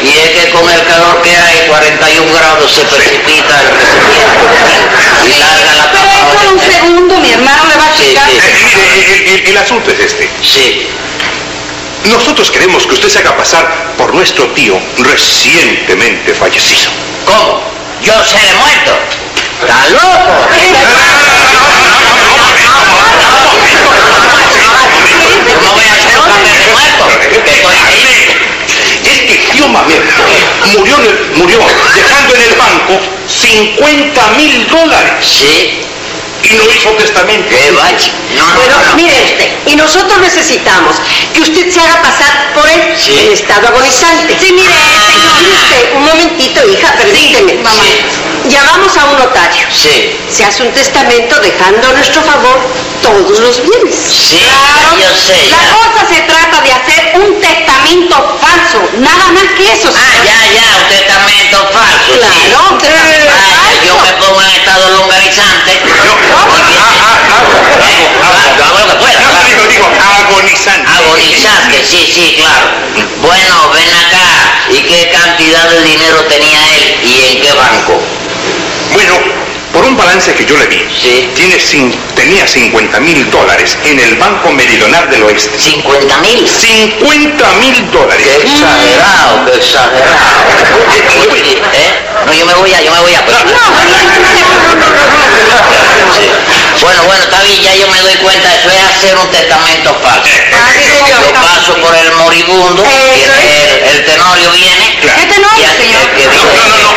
Y 0.00 0.10
es 0.10 0.30
que 0.30 0.50
con 0.50 0.68
el 0.70 0.84
calor 0.86 1.22
que 1.22 1.36
hay, 1.36 1.66
41 1.66 2.32
grados, 2.32 2.72
se 2.72 2.82
precipita 2.82 3.60
el 3.60 3.68
recibimiento. 3.70 4.46
Y 5.26 5.38
larga 5.38 5.74
la 5.74 5.90
Pero 5.92 6.04
es 6.12 6.20
por 6.34 6.46
un 6.54 6.60
segundo, 6.60 7.18
mi 7.18 7.32
hermano 7.32 7.64
le 7.68 7.76
va 7.76 7.84
a 7.84 7.88
explicar. 7.88 8.28
Eh, 8.30 9.44
el 9.46 9.56
asunto 9.56 9.90
es 9.90 10.00
este. 10.00 10.30
Sí. 10.42 10.86
Nosotros 12.04 12.50
queremos 12.50 12.86
que 12.86 12.94
usted 12.94 13.08
se 13.08 13.18
haga 13.18 13.36
pasar 13.36 13.94
por 13.98 14.14
nuestro 14.14 14.46
tío 14.52 14.80
recientemente 14.98 16.34
fallecido. 16.34 16.90
¿Cómo? 17.26 17.60
Yo 18.02 18.12
seré 18.24 18.54
muerto. 18.54 18.98
¿Está 19.60 19.88
loco? 19.88 20.48
¿Cómo 25.54 25.72
voy 25.72 25.84
a 25.84 25.92
hacer 25.92 26.18
un 26.18 26.30
papel 26.78 26.94
de 26.94 26.98
muerto? 26.98 27.44
Que 27.44 27.50
estoy 27.56 27.76
ahí. 27.86 28.36
Es 29.04 29.20
que 29.20 29.52
tío 29.52 29.68
Mamerto 29.68 30.22
murió, 30.76 30.96
en 30.98 31.04
el- 31.04 31.36
murió 31.36 31.58
dejando 31.94 32.34
en 32.34 32.40
el 32.42 32.54
banco 32.54 33.00
50 33.26 34.28
mil 34.36 34.68
dólares 34.68 35.12
Sí. 35.22 35.80
Y 36.44 36.54
no 36.54 36.62
hizo 36.72 36.90
testamento. 36.90 37.48
¿Qué 37.50 37.70
vaya? 37.72 38.12
No, 38.36 38.46
no, 38.46 38.54
Bueno, 38.54 38.76
no, 38.76 38.86
no. 38.90 38.94
mire 38.96 39.14
usted, 39.24 39.48
y 39.66 39.76
nosotros 39.76 40.18
necesitamos 40.20 40.96
que 41.34 41.40
usted 41.40 41.70
se 41.70 41.80
haga 41.80 42.00
pasar 42.02 42.52
por 42.54 42.68
él 42.68 42.94
Sí. 42.96 43.12
en 43.18 43.32
estado 43.32 43.68
agonizante. 43.68 44.36
Sí, 44.40 44.52
mire, 44.52 44.68
señor, 44.72 45.34
mire 45.42 45.56
usted, 45.56 45.96
un 45.96 46.04
momentito, 46.04 46.66
hija, 46.68 46.92
permíteme. 46.96 47.54
mamá. 47.62 47.82
Llamamos 48.48 48.96
a 48.96 49.04
un 49.06 49.18
notario. 49.18 49.66
Sí. 49.70 50.16
Se 50.30 50.44
hace 50.44 50.62
un 50.62 50.72
testamento 50.72 51.38
dejando 51.40 51.88
a 51.88 51.92
nuestro 51.92 52.22
favor 52.22 52.58
todos 53.02 53.38
los 53.40 53.60
bienes. 53.62 53.94
Sí, 53.96 54.38
Claro. 54.44 54.96
yo 54.96 55.08
sé. 55.14 55.50
La 55.50 55.56
ya. 55.58 55.72
cosa 55.74 56.06
se 56.14 56.20
trata 56.22 56.60
de 56.62 56.72
hacer 56.72 57.12
un 57.16 57.40
testamento 57.40 58.38
falso, 58.40 58.88
nada 58.98 59.26
más 59.32 59.44
que 59.56 59.64
eso. 59.72 59.90
Ah, 59.94 60.24
ya, 60.24 60.52
ya, 60.54 60.76
un 60.82 60.88
testamento 60.88 61.58
falso. 61.72 62.12
sí. 62.12 62.18
Claro, 62.48 62.68
un 62.70 62.78
que 80.38 80.46
yo 80.46 80.56
le 80.56 80.66
vi, 80.66 80.78
Sí. 81.02 81.28
tiene 81.34 81.56
cin- 81.58 81.92
tenía 82.14 82.46
50 82.46 83.00
mil 83.00 83.28
dólares 83.30 83.76
en 83.84 83.98
el 83.98 84.14
Banco 84.16 84.50
Meridional 84.52 85.10
del 85.10 85.24
Oeste. 85.24 85.58
¿50 85.58 86.16
mil? 86.18 86.46
50 86.48 87.48
mil 87.60 87.90
dólares. 87.90 88.24
Qué 88.24 88.36
exagerado, 88.46 89.44
qué 89.46 89.56
exagerado. 89.58 90.28
¿Eh? 91.72 91.94
No, 92.26 92.32
yo 92.32 92.46
me 92.46 92.54
voy 92.54 92.72
a, 92.72 92.80
yo 92.82 92.90
me 92.92 93.00
voy 93.00 93.14
a. 93.14 93.18
Sí. 93.18 93.24
Bueno, 96.80 97.02
bueno, 97.04 97.22
está 97.24 97.42
bien, 97.42 97.60
ya 97.62 97.74
yo 97.74 97.88
me 97.88 98.00
doy 98.00 98.14
cuenta, 98.16 98.54
eso 98.54 98.70
es 98.70 98.84
hacer 98.96 99.16
un 99.16 99.28
testamento 99.30 99.94
falso. 100.02 100.30
Ah, 100.52 100.70
sí, 100.74 100.84
señor. 100.84 101.20
Yo 101.22 101.32
paso 101.34 101.74
por 101.80 101.94
el 101.96 102.12
moribundo, 102.12 102.84
el, 102.84 103.88
el 103.88 104.04
tenorio 104.04 104.50
viene. 104.52 104.98
Claro. 105.00 105.18
¿Qué 105.20 105.26
tenorio, 105.26 105.58
y 105.58 105.64
al- 105.64 105.76
señor? 105.76 106.02
el 106.02 106.10
que 106.16 106.24
No, 106.24 106.30
viene- 106.30 106.82
no, 106.82 106.92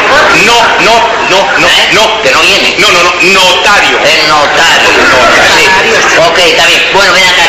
no, 0.45 0.55
no, 0.85 0.93
no, 1.29 1.37
no, 1.41 1.49
no, 1.59 1.67
¿Eh? 1.67 1.89
no, 1.93 2.21
Que 2.21 2.31
no 2.31 2.41
viene. 2.41 2.75
no, 2.77 2.87
no, 2.87 2.90
no, 2.90 2.90
notario. 3.33 3.99
El 4.03 4.27
notario. 4.27 4.89
Sí. 5.57 5.67
Ok, 6.27 6.37
está 6.39 6.65
bien. 6.65 6.81
Bueno, 6.93 7.13
ven 7.13 7.25
acá. 7.25 7.43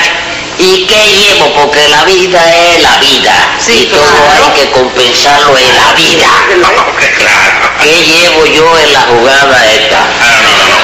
¿Y 0.59 0.87
qué 0.87 1.09
llevo? 1.09 1.53
Porque 1.55 1.89
la 1.89 2.05
vida 2.05 2.41
es 2.55 2.83
la 2.83 2.97
vida. 2.99 3.57
Sí, 3.59 3.85
y 3.85 3.87
todo 3.87 4.05
claro. 4.05 4.53
hay 4.55 4.61
que 4.61 4.71
compensarlo 4.71 5.57
en 5.57 5.77
la 5.77 5.93
vida. 5.95 6.29
Claro. 7.19 7.71
¿Qué 7.83 8.05
llevo 8.05 8.47
yo 8.47 8.79
en 8.79 8.93
la 8.93 9.01
jugada 9.03 9.67
esta? 9.73 9.99
Ah, 9.99 10.41
no, 10.43 10.51
no, 10.57 10.67
no. 10.69 10.79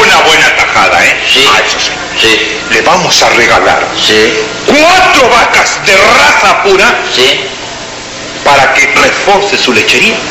Una 0.00 0.16
buena 0.22 0.56
tajada, 0.56 1.04
¿eh? 1.04 1.24
Sí. 1.32 1.44
Ah, 1.50 1.60
eso 1.66 1.78
sí. 1.80 1.90
Sí, 2.20 2.58
Le 2.70 2.80
vamos 2.82 3.22
a 3.22 3.28
regalar 3.30 3.86
sí, 3.94 4.32
cuatro 4.66 5.28
vacas 5.28 5.78
de 5.84 5.94
raza 5.96 6.62
pura 6.62 6.98
sí. 7.14 7.44
para 8.42 8.72
que 8.72 8.86
reforce 8.86 9.58
su 9.58 9.72
lechería. 9.74 10.16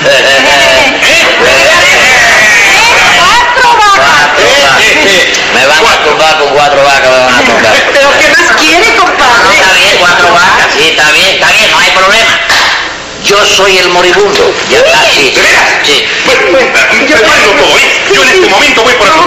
¡Cuatro 3.22 3.78
vacas! 3.78 4.75
Me 5.54 5.66
van 5.68 5.86
a 5.86 6.04
tumbar 6.04 6.38
con 6.40 6.50
cuatro 6.50 6.84
vacas, 6.84 7.10
me 7.10 7.18
van 7.18 7.34
a 7.36 7.42
tumbar. 7.42 7.74
¿Pero 7.94 8.10
qué 8.20 8.28
más 8.30 8.56
quiere, 8.58 8.88
No, 8.96 9.04
compadre? 9.06 9.56
está 9.56 9.72
bien, 9.74 9.96
cuatro 10.00 10.32
vacas, 10.34 10.68
sí, 10.78 10.90
está 10.90 11.12
bien, 11.12 11.28
está 11.36 11.48
bien, 11.52 11.72
no 11.72 11.80
hay 11.80 11.92
problema. 11.92 12.40
Yo 13.24 13.44
soy 13.44 13.78
el 13.80 13.90
moribundo. 13.90 14.54
Ya 14.70 14.78
está, 14.78 15.02
sí. 15.10 15.32
¿De 15.34 15.42
veras? 15.42 15.66
Sí. 15.84 16.06
Bueno, 16.26 16.46
todo, 17.58 17.78
¿eh? 17.80 18.04
Yo 18.14 18.22
en 18.22 18.30
este 18.30 18.48
momento 18.50 18.84
voy 18.84 18.94
por 18.94 19.08
el 19.08 19.14
vamos. 19.16 19.26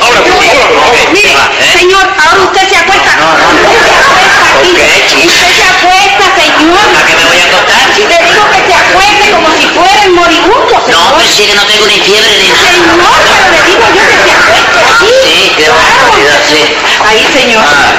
Ahora 0.00 0.20
voy, 0.20 0.46
ahora 0.46 0.70
voy. 0.70 1.06
Mire, 1.12 1.34
va, 1.34 1.50
¿eh? 1.58 1.72
señor, 1.78 2.06
ahora 2.22 2.42
usted 2.44 2.68
se 2.68 2.76
acuesta. 2.76 3.16
No, 3.16 3.32
no, 3.34 3.50
no. 3.50 3.66
Usted 3.66 3.82
se 3.82 3.94
acuesta 3.98 4.46
aquí. 4.54 4.68
¿Por 4.70 4.86
qué, 4.86 5.06
chico? 5.10 5.26
Usted 5.26 5.50
se 5.58 5.64
acuesta, 5.74 6.24
señor. 6.38 6.86
¿A 6.86 7.02
qué 7.06 7.14
me 7.18 7.24
voy 7.26 7.38
a 7.40 7.44
acostar? 7.50 7.82
Le 7.98 8.18
digo 8.30 8.42
que 8.52 8.60
se 8.62 8.74
acueste 8.78 9.24
como 9.32 9.48
si 9.58 9.66
fuera 9.74 10.00
el 10.06 10.12
moribundo, 10.12 10.70
No, 10.70 10.84
señor. 10.86 11.14
pues 11.18 11.26
sí 11.34 11.42
que 11.46 11.54
no 11.54 11.66
tengo 11.66 11.86
ni 11.86 11.98
fiebre 11.98 12.30
ni 12.38 12.48
nada. 12.48 12.68
Señor, 12.70 13.18
pero 13.26 13.42
le 13.50 13.60
digo 13.66 13.84
yo 13.90 14.02
que 14.06 14.16
se 14.22 14.30
acueste 14.38 14.78
aquí. 14.86 15.10
Sí, 15.26 15.52
qué 15.58 15.66
barbaridad, 15.66 16.38
sí. 16.46 16.62
Ahí, 17.10 17.26
señor. 17.34 17.64
Ah. 17.66 17.90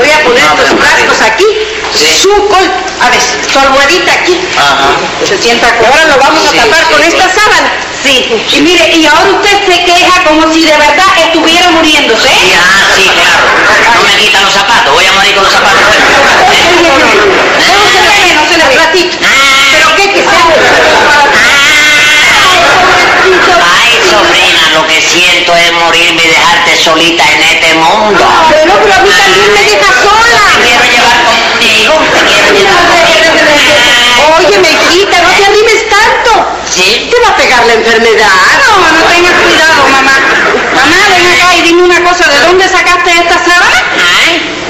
Voy 0.00 0.08
a 0.10 0.18
poner 0.24 0.40
No, 0.44 0.48
estos 0.56 0.64
pero 0.64 0.80
frascos 0.80 1.18
María. 1.20 1.34
aquí. 1.34 1.48
Sí. 1.92 2.08
Su 2.22 2.32
col... 2.48 2.64
A 3.02 3.10
ver, 3.10 3.20
su 3.52 3.58
almohadita 3.58 4.12
aquí. 4.12 4.38
Ajá. 4.56 4.90
Se 5.26 5.36
sienta 5.38 5.66
Ahora 5.68 6.04
lo 6.06 6.16
vamos 6.18 6.44
a 6.46 6.50
Sí, 6.50 6.56
tapar 6.56 6.84
sí, 6.86 6.92
con 6.92 7.02
sí. 7.02 7.08
esta 7.08 7.28
sábana. 7.28 7.72
Sí. 8.02 8.26
Y 8.52 8.60
mire, 8.60 8.88
y 8.96 9.06
ahora 9.06 9.30
usted 9.30 9.58
se 9.66 9.84
queja 9.84 10.24
como 10.24 10.52
si 10.52 10.64
de 10.64 10.76
verdad 10.76 11.06
estuviera 11.18 11.70
muriéndose. 11.70 12.28
¿eh? 12.28 12.38
Sí, 12.40 12.52
ah, 12.58 12.86
sí, 12.96 13.10
claro. 13.10 13.44
No 13.94 14.02
me 14.08 14.16
quitan 14.16 14.44
los 14.44 14.52
zapatos, 14.54 14.92
voy 14.94 15.04
a 15.06 15.12
morir 15.12 15.34
con 15.34 15.44
los 15.44 15.52
zapatos. 15.52 15.80
No 17.58 17.88
se 17.90 18.00
le 18.02 18.08
ve, 18.10 18.34
no 18.34 18.42
se 18.48 18.56
le 18.58 18.64
ve. 18.68 18.76
Ratito. 18.76 19.16
¿Pero 19.72 19.96
qué? 19.96 20.12
Que 20.12 20.22
sea... 20.22 20.46
Ay, 22.62 24.00
sobrina, 24.10 24.62
lo 24.74 24.86
que 24.86 25.00
siento 25.00 25.54
es 25.56 25.72
morirme 25.72 26.22
y 26.24 26.28
dejarte 26.28 26.76
solita 26.76 27.24
en 27.32 27.42
este 27.42 27.74
mundo. 27.74 28.24
Pero, 28.50 28.74
pero 28.82 28.94
a 28.94 28.98
mí 28.98 29.10
también 29.10 29.52
me 29.54 29.62
deja 29.64 29.92
sola. 30.02 30.42
quiero 30.62 30.84
llevar 30.84 31.24
conmigo, 31.24 31.94
te 32.14 32.20
quiero 32.26 32.52
llevar. 32.52 32.82
Oye, 34.38 34.56
hijita, 34.58 35.20
no 35.22 35.28
te 35.30 35.44
animes 35.44 35.88
tanto. 35.88 36.46
¿Sí? 36.74 37.08
Te 37.10 37.20
va 37.20 37.28
a 37.34 37.36
pegar 37.52 37.66
la 37.66 37.74
enfermedad. 37.74 38.30
No, 38.64 38.92
no 38.92 39.04
tengas 39.08 39.32
cuidado, 39.32 39.88
mamá. 39.88 40.16
Mamá, 40.74 40.96
ven 41.10 41.26
acá 41.26 41.54
y 41.56 41.62
dime 41.62 41.82
una 41.82 42.02
cosa. 42.02 42.28
¿De 42.28 42.38
dónde 42.46 42.68
sacaste 42.68 43.10
esta 43.10 43.38
sábana? 43.44 43.82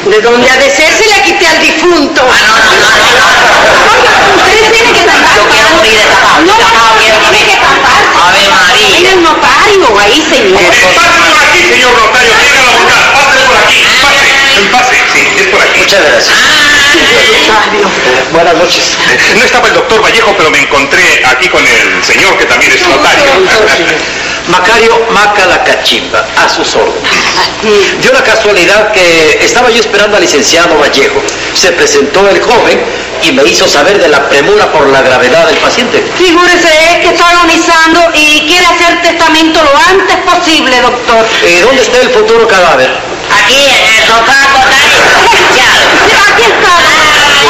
¿De 0.05 0.21
dónde 0.21 0.51
ha 0.51 0.57
de 0.57 0.68
ser 0.68 0.92
si 0.92 1.09
la 1.09 1.23
quité 1.23 1.47
al 1.47 1.61
difunto? 1.61 2.27
Ah, 2.29 2.40
no, 2.49 2.55
no, 2.59 2.90
no, 2.99 3.11
no. 3.18 4.42
Ustedes 4.42 4.73
tienen 4.73 4.95
que 4.95 5.01
tapar. 5.03 5.37
Yo 5.37 5.49
quiero 5.49 5.71
morir 5.77 5.92
de 5.92 6.07
tapado, 6.07 6.40
No, 6.42 6.55
no, 6.59 7.31
tiene 7.31 7.47
que 7.47 7.57
tapar. 7.57 8.03
Ave 8.27 8.49
María. 8.51 8.99
En 8.99 9.07
el 9.07 9.23
notario, 9.23 9.99
ahí, 10.01 10.27
señor. 10.29 10.62
Pase 10.95 11.18
por 11.31 11.42
aquí, 11.45 11.62
señor 11.62 11.92
notario. 11.95 12.33
Tenga 12.35 12.62
la 12.62 12.71
bondad. 12.73 13.21
Pase 13.53 13.53
por 13.53 13.59
aquí. 13.62 13.83
Pase. 14.01 14.73
Pase. 14.73 14.97
Sí, 15.12 15.21
es 15.41 15.47
por 15.49 15.61
aquí. 15.61 15.81
Muchas 15.81 16.01
gracias. 16.01 16.37
Buenas 18.33 18.55
noches. 18.55 18.97
No 19.37 19.45
estaba 19.45 19.69
el 19.69 19.75
doctor 19.75 20.03
Vallejo, 20.03 20.35
pero 20.37 20.51
me 20.51 20.61
encontré 20.61 21.23
aquí 21.27 21.49
con 21.49 21.65
el 21.67 22.05
señor 22.05 22.37
que 22.38 22.47
también 22.47 22.73
es 22.73 22.81
notario. 22.88 23.25
Macario 24.49 25.07
Maca 25.11 25.47
la 25.47 25.62
Cachimba, 25.62 26.27
a 26.37 26.49
sus 26.49 26.75
órdenes. 26.75 28.01
Dio 28.01 28.12
la 28.12 28.25
casualidad 28.25 28.93
que 28.93 29.38
estaba 29.41 29.71
yo 29.71 29.81
esperando 29.81 30.17
al 30.17 30.23
licenciado 30.23 30.77
Vallejo. 30.79 31.23
Se 31.55 31.73
presentó 31.73 32.29
el 32.29 32.41
joven 32.43 32.83
y 33.23 33.33
me 33.33 33.45
hizo 33.45 33.69
saber 33.69 34.01
de 34.01 34.09
la 34.09 34.29
premura 34.29 34.73
por 34.73 34.88
la 34.88 35.01
gravedad 35.03 35.47
del 35.47 35.59
paciente. 35.59 36.03
Figúrese 36.19 37.01
que 37.03 37.09
está 37.11 37.31
agonizando 37.31 38.01
y 38.15 38.47
quiere 38.47 38.67
hacer 38.67 39.01
testamento 39.03 39.62
lo 39.62 39.77
antes 39.77 40.17
posible, 40.17 40.81
doctor. 40.81 41.25
Eh, 41.45 41.61
¿Dónde 41.62 41.83
está 41.83 42.01
el 42.01 42.11
futuro 42.11 42.49
cadáver? 42.49 43.12
Aquí 43.38 43.61
en 43.66 43.85
el 43.95 44.07
sofá 44.07 44.38
botánico, 44.53 45.09
licenciado. 45.23 45.81
Aquí 46.33 46.45
está, 46.53 46.75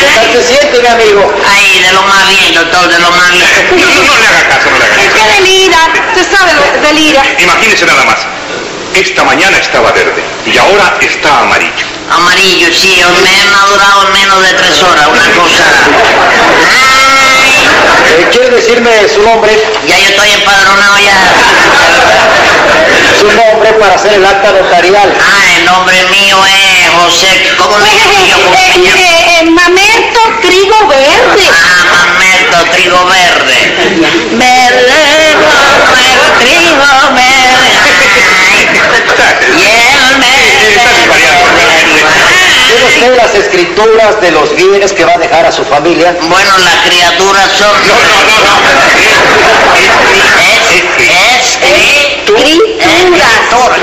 ¿Qué 0.00 0.04
tal 0.16 0.32
se 0.32 0.42
siente, 0.46 0.80
mi 0.80 0.86
amigo? 0.88 1.34
Ay, 1.46 1.82
de 1.82 1.92
lo 1.92 2.02
más 2.02 2.28
bien, 2.28 2.54
doctor, 2.54 2.88
de 2.88 2.98
lo 2.98 3.10
más 3.10 3.30
bien. 3.32 3.46
No, 3.80 3.86
no, 3.86 4.02
no 4.04 4.16
le 4.18 4.26
haga 4.26 4.48
caso, 4.48 4.70
no 4.70 4.78
le 4.78 4.84
haga 4.84 4.94
Es 4.96 5.10
caso. 5.10 5.24
que 5.26 5.32
delira, 5.34 5.78
usted 6.14 6.36
sabe, 6.36 6.52
delira. 6.82 7.22
Imagínese 7.38 7.86
nada 7.86 8.04
más. 8.04 8.18
Esta 8.94 9.22
mañana 9.24 9.56
estaba 9.58 9.92
verde 9.92 10.24
y 10.46 10.58
ahora 10.58 10.96
está 11.00 11.40
amarillo. 11.40 11.86
Amarillo, 12.10 12.68
sí, 12.72 13.00
me 13.22 13.40
he 13.42 13.46
madurado 13.46 14.06
en 14.08 14.12
menos 14.12 14.42
de 14.42 14.52
tres 14.54 14.82
horas, 14.82 15.06
una 15.06 15.30
cosa. 15.30 15.64
Eh, 18.10 18.28
¿Quiere 18.32 18.50
decirme 18.50 18.90
su 19.08 19.22
nombre? 19.22 19.52
ya 19.86 19.96
yo 19.98 20.08
estoy 20.08 20.30
empadronado 20.32 20.96
ya. 20.98 21.14
Su 23.20 23.26
nombre 23.26 23.72
para 23.74 23.94
hacer 23.94 24.14
el 24.14 24.24
acta 24.24 24.50
notarial. 24.52 25.14
Ah, 25.20 25.56
el 25.58 25.64
nombre 25.64 25.96
mío 26.10 26.36
es 26.46 26.90
José. 26.90 27.54
¿Cómo 27.58 27.76
me 27.78 27.86
llamo 27.94 28.18
yo? 28.28 28.36
¿Cómo 28.44 28.50
me 28.50 28.78
llamo? 28.78 29.00
Eh, 29.00 29.44
Mamerto 29.50 30.20
Trigo 30.42 30.88
Verde. 30.88 31.44
Ah, 31.52 31.84
Mamerto 32.08 32.70
Trigo 32.72 33.04
Verde. 33.06 33.19
¿Tiene 43.00 43.14
usted 43.14 43.24
las 43.24 43.34
escrituras 43.34 44.20
de 44.20 44.30
los 44.30 44.54
bienes 44.54 44.92
que 44.92 45.04
va 45.06 45.14
a 45.14 45.18
dejar 45.18 45.46
a 45.46 45.50
su 45.52 45.64
familia? 45.64 46.14
Bueno, 46.20 46.58
las 46.58 46.76
criaturas 46.86 47.50
son... 47.58 47.70
No, 47.88 47.94
no, 47.94 48.24
no, 48.28 48.44
no. 48.44 48.60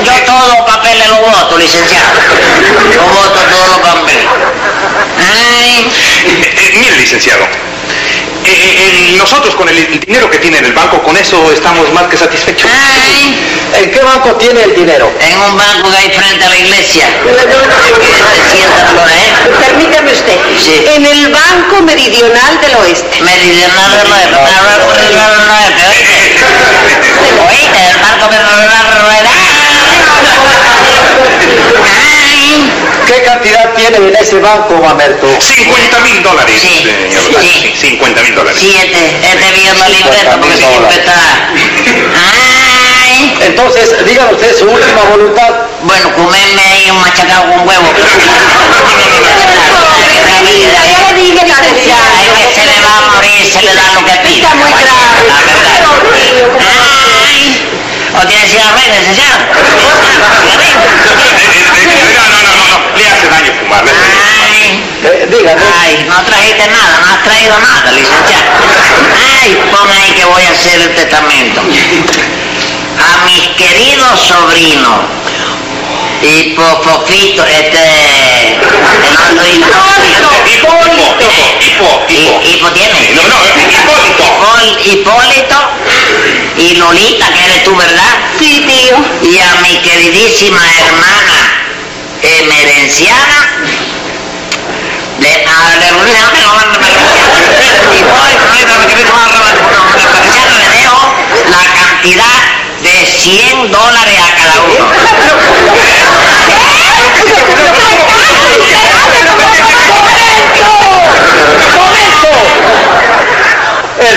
Yo 0.04 0.12
todos 0.26 0.48
los 0.50 0.62
papeles 0.68 1.08
los 1.10 1.20
voto, 1.22 1.58
licenciado. 1.58 2.12
Yo 2.94 3.02
voto 3.02 3.40
todos 3.50 3.68
los 3.70 3.80
papeles. 3.80 4.24
Ay, 5.20 5.90
Eh, 6.26 6.54
eh, 6.58 6.74
mire, 6.80 6.98
licenciado. 6.98 7.44
eh, 7.44 7.50
eh, 8.46 9.16
nosotros 9.18 9.56
con 9.56 9.68
el, 9.68 9.78
el 9.78 10.00
dinero 10.00 10.30
que 10.30 10.38
tiene 10.38 10.60
en 10.60 10.66
el 10.66 10.74
banco, 10.74 11.02
con 11.02 11.18
eso 11.18 11.52
estamos 11.52 11.92
más 11.94 12.04
que 12.08 12.18
satisfechos. 12.18 12.70
ay. 12.72 13.44
¿En 13.74 13.92
qué 13.92 14.00
banco 14.00 14.32
tiene 14.36 14.64
el 14.64 14.76
dinero? 14.76 15.12
En 15.20 15.38
un 15.38 15.58
banco 15.58 15.92
que 15.92 15.98
hay 15.98 16.10
frente 16.12 16.46
a 16.46 16.50
la 16.50 16.58
iglesia. 16.58 17.06
Se 17.26 18.58
sientan 18.58 18.96
los, 18.96 19.12
¿eh? 19.12 19.34
Permítame 19.68 20.14
usted. 20.14 20.38
Sí. 20.68 20.84
En 20.96 21.06
el 21.06 21.32
Banco 21.32 21.82
Meridional 21.84 22.60
del 22.62 22.76
Oeste. 22.76 23.22
Meridional 23.22 23.92
del 23.98 24.12
oeste. 24.12 24.36
Meridional 24.36 25.38
del 25.40 25.50
oeste, 25.50 25.86
¿oíste? 27.48 27.80
El 27.90 27.98
barco 28.00 28.28
meridional 28.30 28.86
del 28.92 29.04
oeste. 29.06 29.38
¿Qué 33.08 33.24
cantidad 33.24 33.74
tiene 33.76 33.98
en 33.98 34.16
ese 34.18 34.40
banco, 34.40 34.74
Mamerto? 34.84 35.28
50 35.40 36.00
mil 36.00 36.22
dólares, 36.24 36.56
Sí, 36.62 36.84
señor. 36.84 37.42
sí. 37.42 37.74
Sí, 37.80 37.88
50 37.92 38.22
mil 38.24 38.36
dólares. 38.36 38.60
Sí, 38.60 38.76
este, 38.76 39.28
este 39.32 39.52
viendo 39.54 39.86
el 39.86 39.94
libreto 39.94 40.32
porque 40.42 40.58
siempre 40.58 40.96
está. 41.00 41.14
Ay. 43.06 43.38
Entonces, 43.42 43.96
díganos 44.06 44.34
usted 44.34 44.58
su 44.60 44.66
última 44.66 45.02
voluntad. 45.04 45.54
Bueno, 45.84 46.14
comerme 46.16 46.62
ahí 46.62 46.90
un 46.92 47.00
machacado 47.00 47.44
con 47.54 47.68
huevo. 47.68 47.94
Tranquila, 50.24 50.82
ya 50.86 50.98
le 51.08 51.14
dije, 51.22 51.42
licenciada. 51.46 52.08
Ay, 52.18 52.28
que 52.36 52.56
se 52.56 52.64
le 52.66 52.78
va 52.82 52.94
a 52.98 53.02
morir, 53.14 53.42
se 53.52 53.62
le 53.62 53.74
da 53.76 53.86
lo 53.94 54.02
que 54.06 54.16
pide. 54.24 54.42
Está 54.42 54.56
muy 54.56 54.72
grave. 54.72 54.88
¿O 58.14 58.26
tiene 58.26 58.48
cigarrillo, 58.48 58.94
licenciado? 59.00 59.40
Eh, 59.40 59.46
eh, 61.78 62.06
No, 62.16 62.24
no, 62.24 62.38
no, 62.42 62.52
no, 62.56 62.64
no. 62.66 62.78
Le 62.98 63.04
hace 63.08 63.28
daño 63.30 63.52
fumar. 63.60 63.84
Ay. 63.86 64.84
Eh, 65.04 65.28
dígame. 65.30 65.62
Ay, 65.82 66.06
no 66.10 66.16
trajiste 66.24 66.68
nada, 66.68 67.00
no 67.02 67.08
has 67.14 67.24
traído 67.24 67.60
nada, 67.60 67.92
licenciado. 67.92 68.46
Ay, 69.42 69.60
pon 69.72 69.90
ahí 69.92 70.12
que 70.14 70.26
voy 70.26 70.44
a 70.44 70.50
hacer 70.52 70.82
el 70.82 70.96
testamento. 70.96 71.62
A 71.62 73.26
mis 73.26 73.48
queridos 73.50 74.20
sobrinos, 74.22 75.02
Hipofofito, 76.22 77.46
este... 77.46 78.58
El 78.58 79.64
otro 79.64 79.97
hijo. 80.48 80.68
Hipo, 80.68 80.92
hipo, 80.92 81.22
hipo, 81.22 81.32
hipo, 81.62 82.06
hipo. 82.10 82.42
Hi- 82.42 82.50
Hipo 82.50 82.68
tiene. 82.72 83.00
No, 83.16 83.22
no, 83.24 83.36
Hipólito. 83.72 84.24
Hipol- 84.24 84.86
Hipólito 84.86 85.60
y 86.58 86.76
Lolita, 86.76 87.28
que 87.34 87.44
eres 87.46 87.64
tú, 87.64 87.76
¿verdad? 87.76 88.14
Sí, 88.40 88.66
tío. 88.68 88.98
Y 89.30 89.38
a 89.40 89.56
mi 89.62 89.78
queridísima 89.82 90.60
hermana 90.86 91.54
emerenciana, 92.24 93.40
de, 95.20 95.28
a, 95.46 95.80
de, 95.80 95.92
le 100.58 100.70
dejo 100.70 101.16
la 101.50 101.64
cantidad 101.74 102.38
de 102.82 103.06
100 103.06 103.72
dólares 103.72 104.20
a 104.20 104.36
cada 104.36 104.62
uno. 104.62 104.88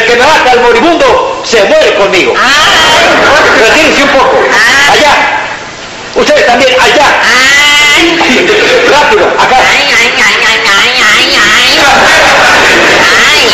El 0.00 0.06
que 0.06 0.16
me 0.16 0.24
baja 0.24 0.50
al 0.52 0.60
moribundo 0.60 1.42
se 1.44 1.62
muere 1.64 1.94
conmigo. 1.94 2.32
Ay, 2.36 3.60
Retírese 3.60 4.02
un 4.04 4.08
poco. 4.10 4.38
Allá. 4.92 5.12
Ustedes 6.14 6.46
también, 6.46 6.70
allá. 6.80 7.20
ay, 7.22 8.18
Rápido, 8.90 9.26
acá. 9.38 9.56
ay, 9.58 9.84
ay, 9.94 10.12
ay, 10.16 10.34
ay, 10.46 10.60
ay, 10.64 10.90
ay, 10.96 11.36
ay. 11.36 11.78
Ay, 13.12 13.40
ay, 13.40 13.48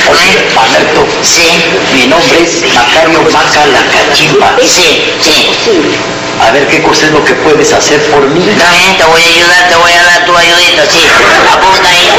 Oye, 0.10 0.48
Mamerto, 0.56 1.06
sí, 1.22 1.48
mi 1.94 2.08
nombre 2.08 2.42
es 2.44 2.64
Macario 2.74 3.22
Maca 3.32 3.66
la 3.68 3.82
Cachimba. 3.92 4.56
sí, 4.62 5.14
sí. 5.22 5.50
A 6.42 6.52
ver 6.52 6.68
qué 6.68 6.82
cosa 6.82 7.06
es 7.08 7.12
lo 7.12 7.24
que 7.24 7.34
puedes 7.34 7.74
hacer 7.74 8.02
por 8.12 8.22
mí. 8.28 8.40
Bien, 8.40 8.98
te 8.98 9.04
voy 9.06 9.22
a 9.22 9.26
ayudar, 9.26 9.70
te 9.70 9.76
voy 9.76 9.92
a 9.92 10.04
dar 10.04 10.26
tu 10.26 10.36
ayudita, 10.36 10.86
sí. 10.86 11.06
Apunta 11.52 11.90
ahí. 11.90 12.10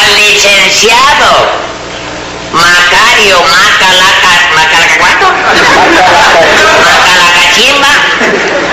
Al 0.00 0.16
licenciado 0.16 1.64
Macario 2.52 3.42
Macalaca, 3.42 4.34
Macalaca, 4.54 4.98
¿cuánto? 4.98 5.26
Macalacachimba, 6.84 7.92
le 8.60 8.63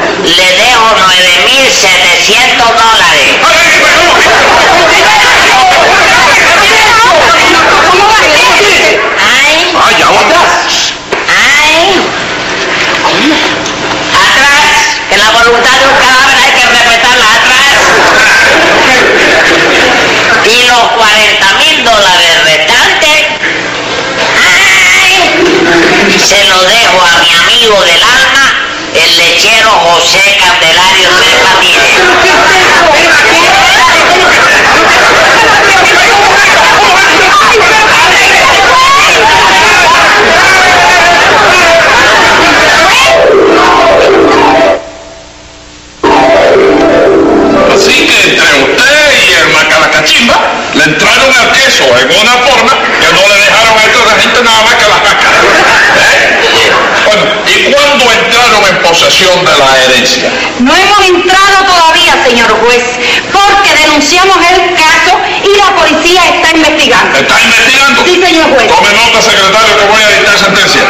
de 59.22 59.58
la 59.58 59.78
herencia? 59.86 60.30
No 60.60 60.74
hemos 60.76 61.00
entrado 61.08 61.66
todavía, 61.66 62.14
señor 62.26 62.50
juez, 62.62 62.84
porque 63.32 63.70
denunciamos 63.74 64.38
el 64.38 64.74
caso 64.74 65.20
y 65.44 65.58
la 65.58 65.76
policía 65.76 66.22
está 66.26 66.58
investigando. 66.58 67.18
¿Está 67.18 67.42
investigando? 67.42 68.04
Sí, 68.04 68.22
señor 68.24 68.50
juez. 68.54 68.68
Tome 68.68 68.94
nota, 68.94 69.22
secretario, 69.22 69.78
que 69.78 69.86
voy 69.86 70.02
a 70.02 70.10
dictar 70.18 70.38
sentencia. 70.40 70.82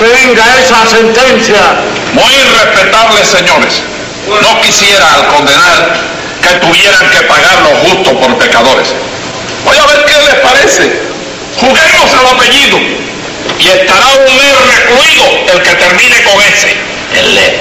Venga 0.00 0.44
esa 0.60 0.86
sentencia. 0.86 1.60
Muy 2.12 2.34
respetables 2.60 3.26
señores, 3.26 3.80
no 4.28 4.60
quisiera 4.60 5.14
al 5.14 5.26
condenar 5.28 5.96
que 6.42 6.54
tuvieran 6.56 7.08
que 7.10 7.22
pagar 7.22 7.62
lo 7.62 7.70
justo 7.88 8.20
por 8.20 8.36
pecadores. 8.36 8.88
Voy 9.64 9.76
a 9.78 9.86
ver 9.86 10.04
qué 10.04 10.18
les 10.26 10.34
parece. 10.40 11.00
Juguemos 11.58 12.12
al 12.12 12.36
apellido 12.36 12.78
y 13.58 13.68
estará 13.68 14.06
un 14.08 14.28
R 14.28 14.58
recluido 14.76 15.54
el 15.54 15.62
que 15.62 15.74
termine 15.76 16.22
con 16.22 16.42
ese. 16.42 16.76
delle 17.12 17.60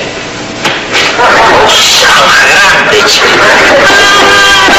grandi 2.47 3.03
città 3.07 4.70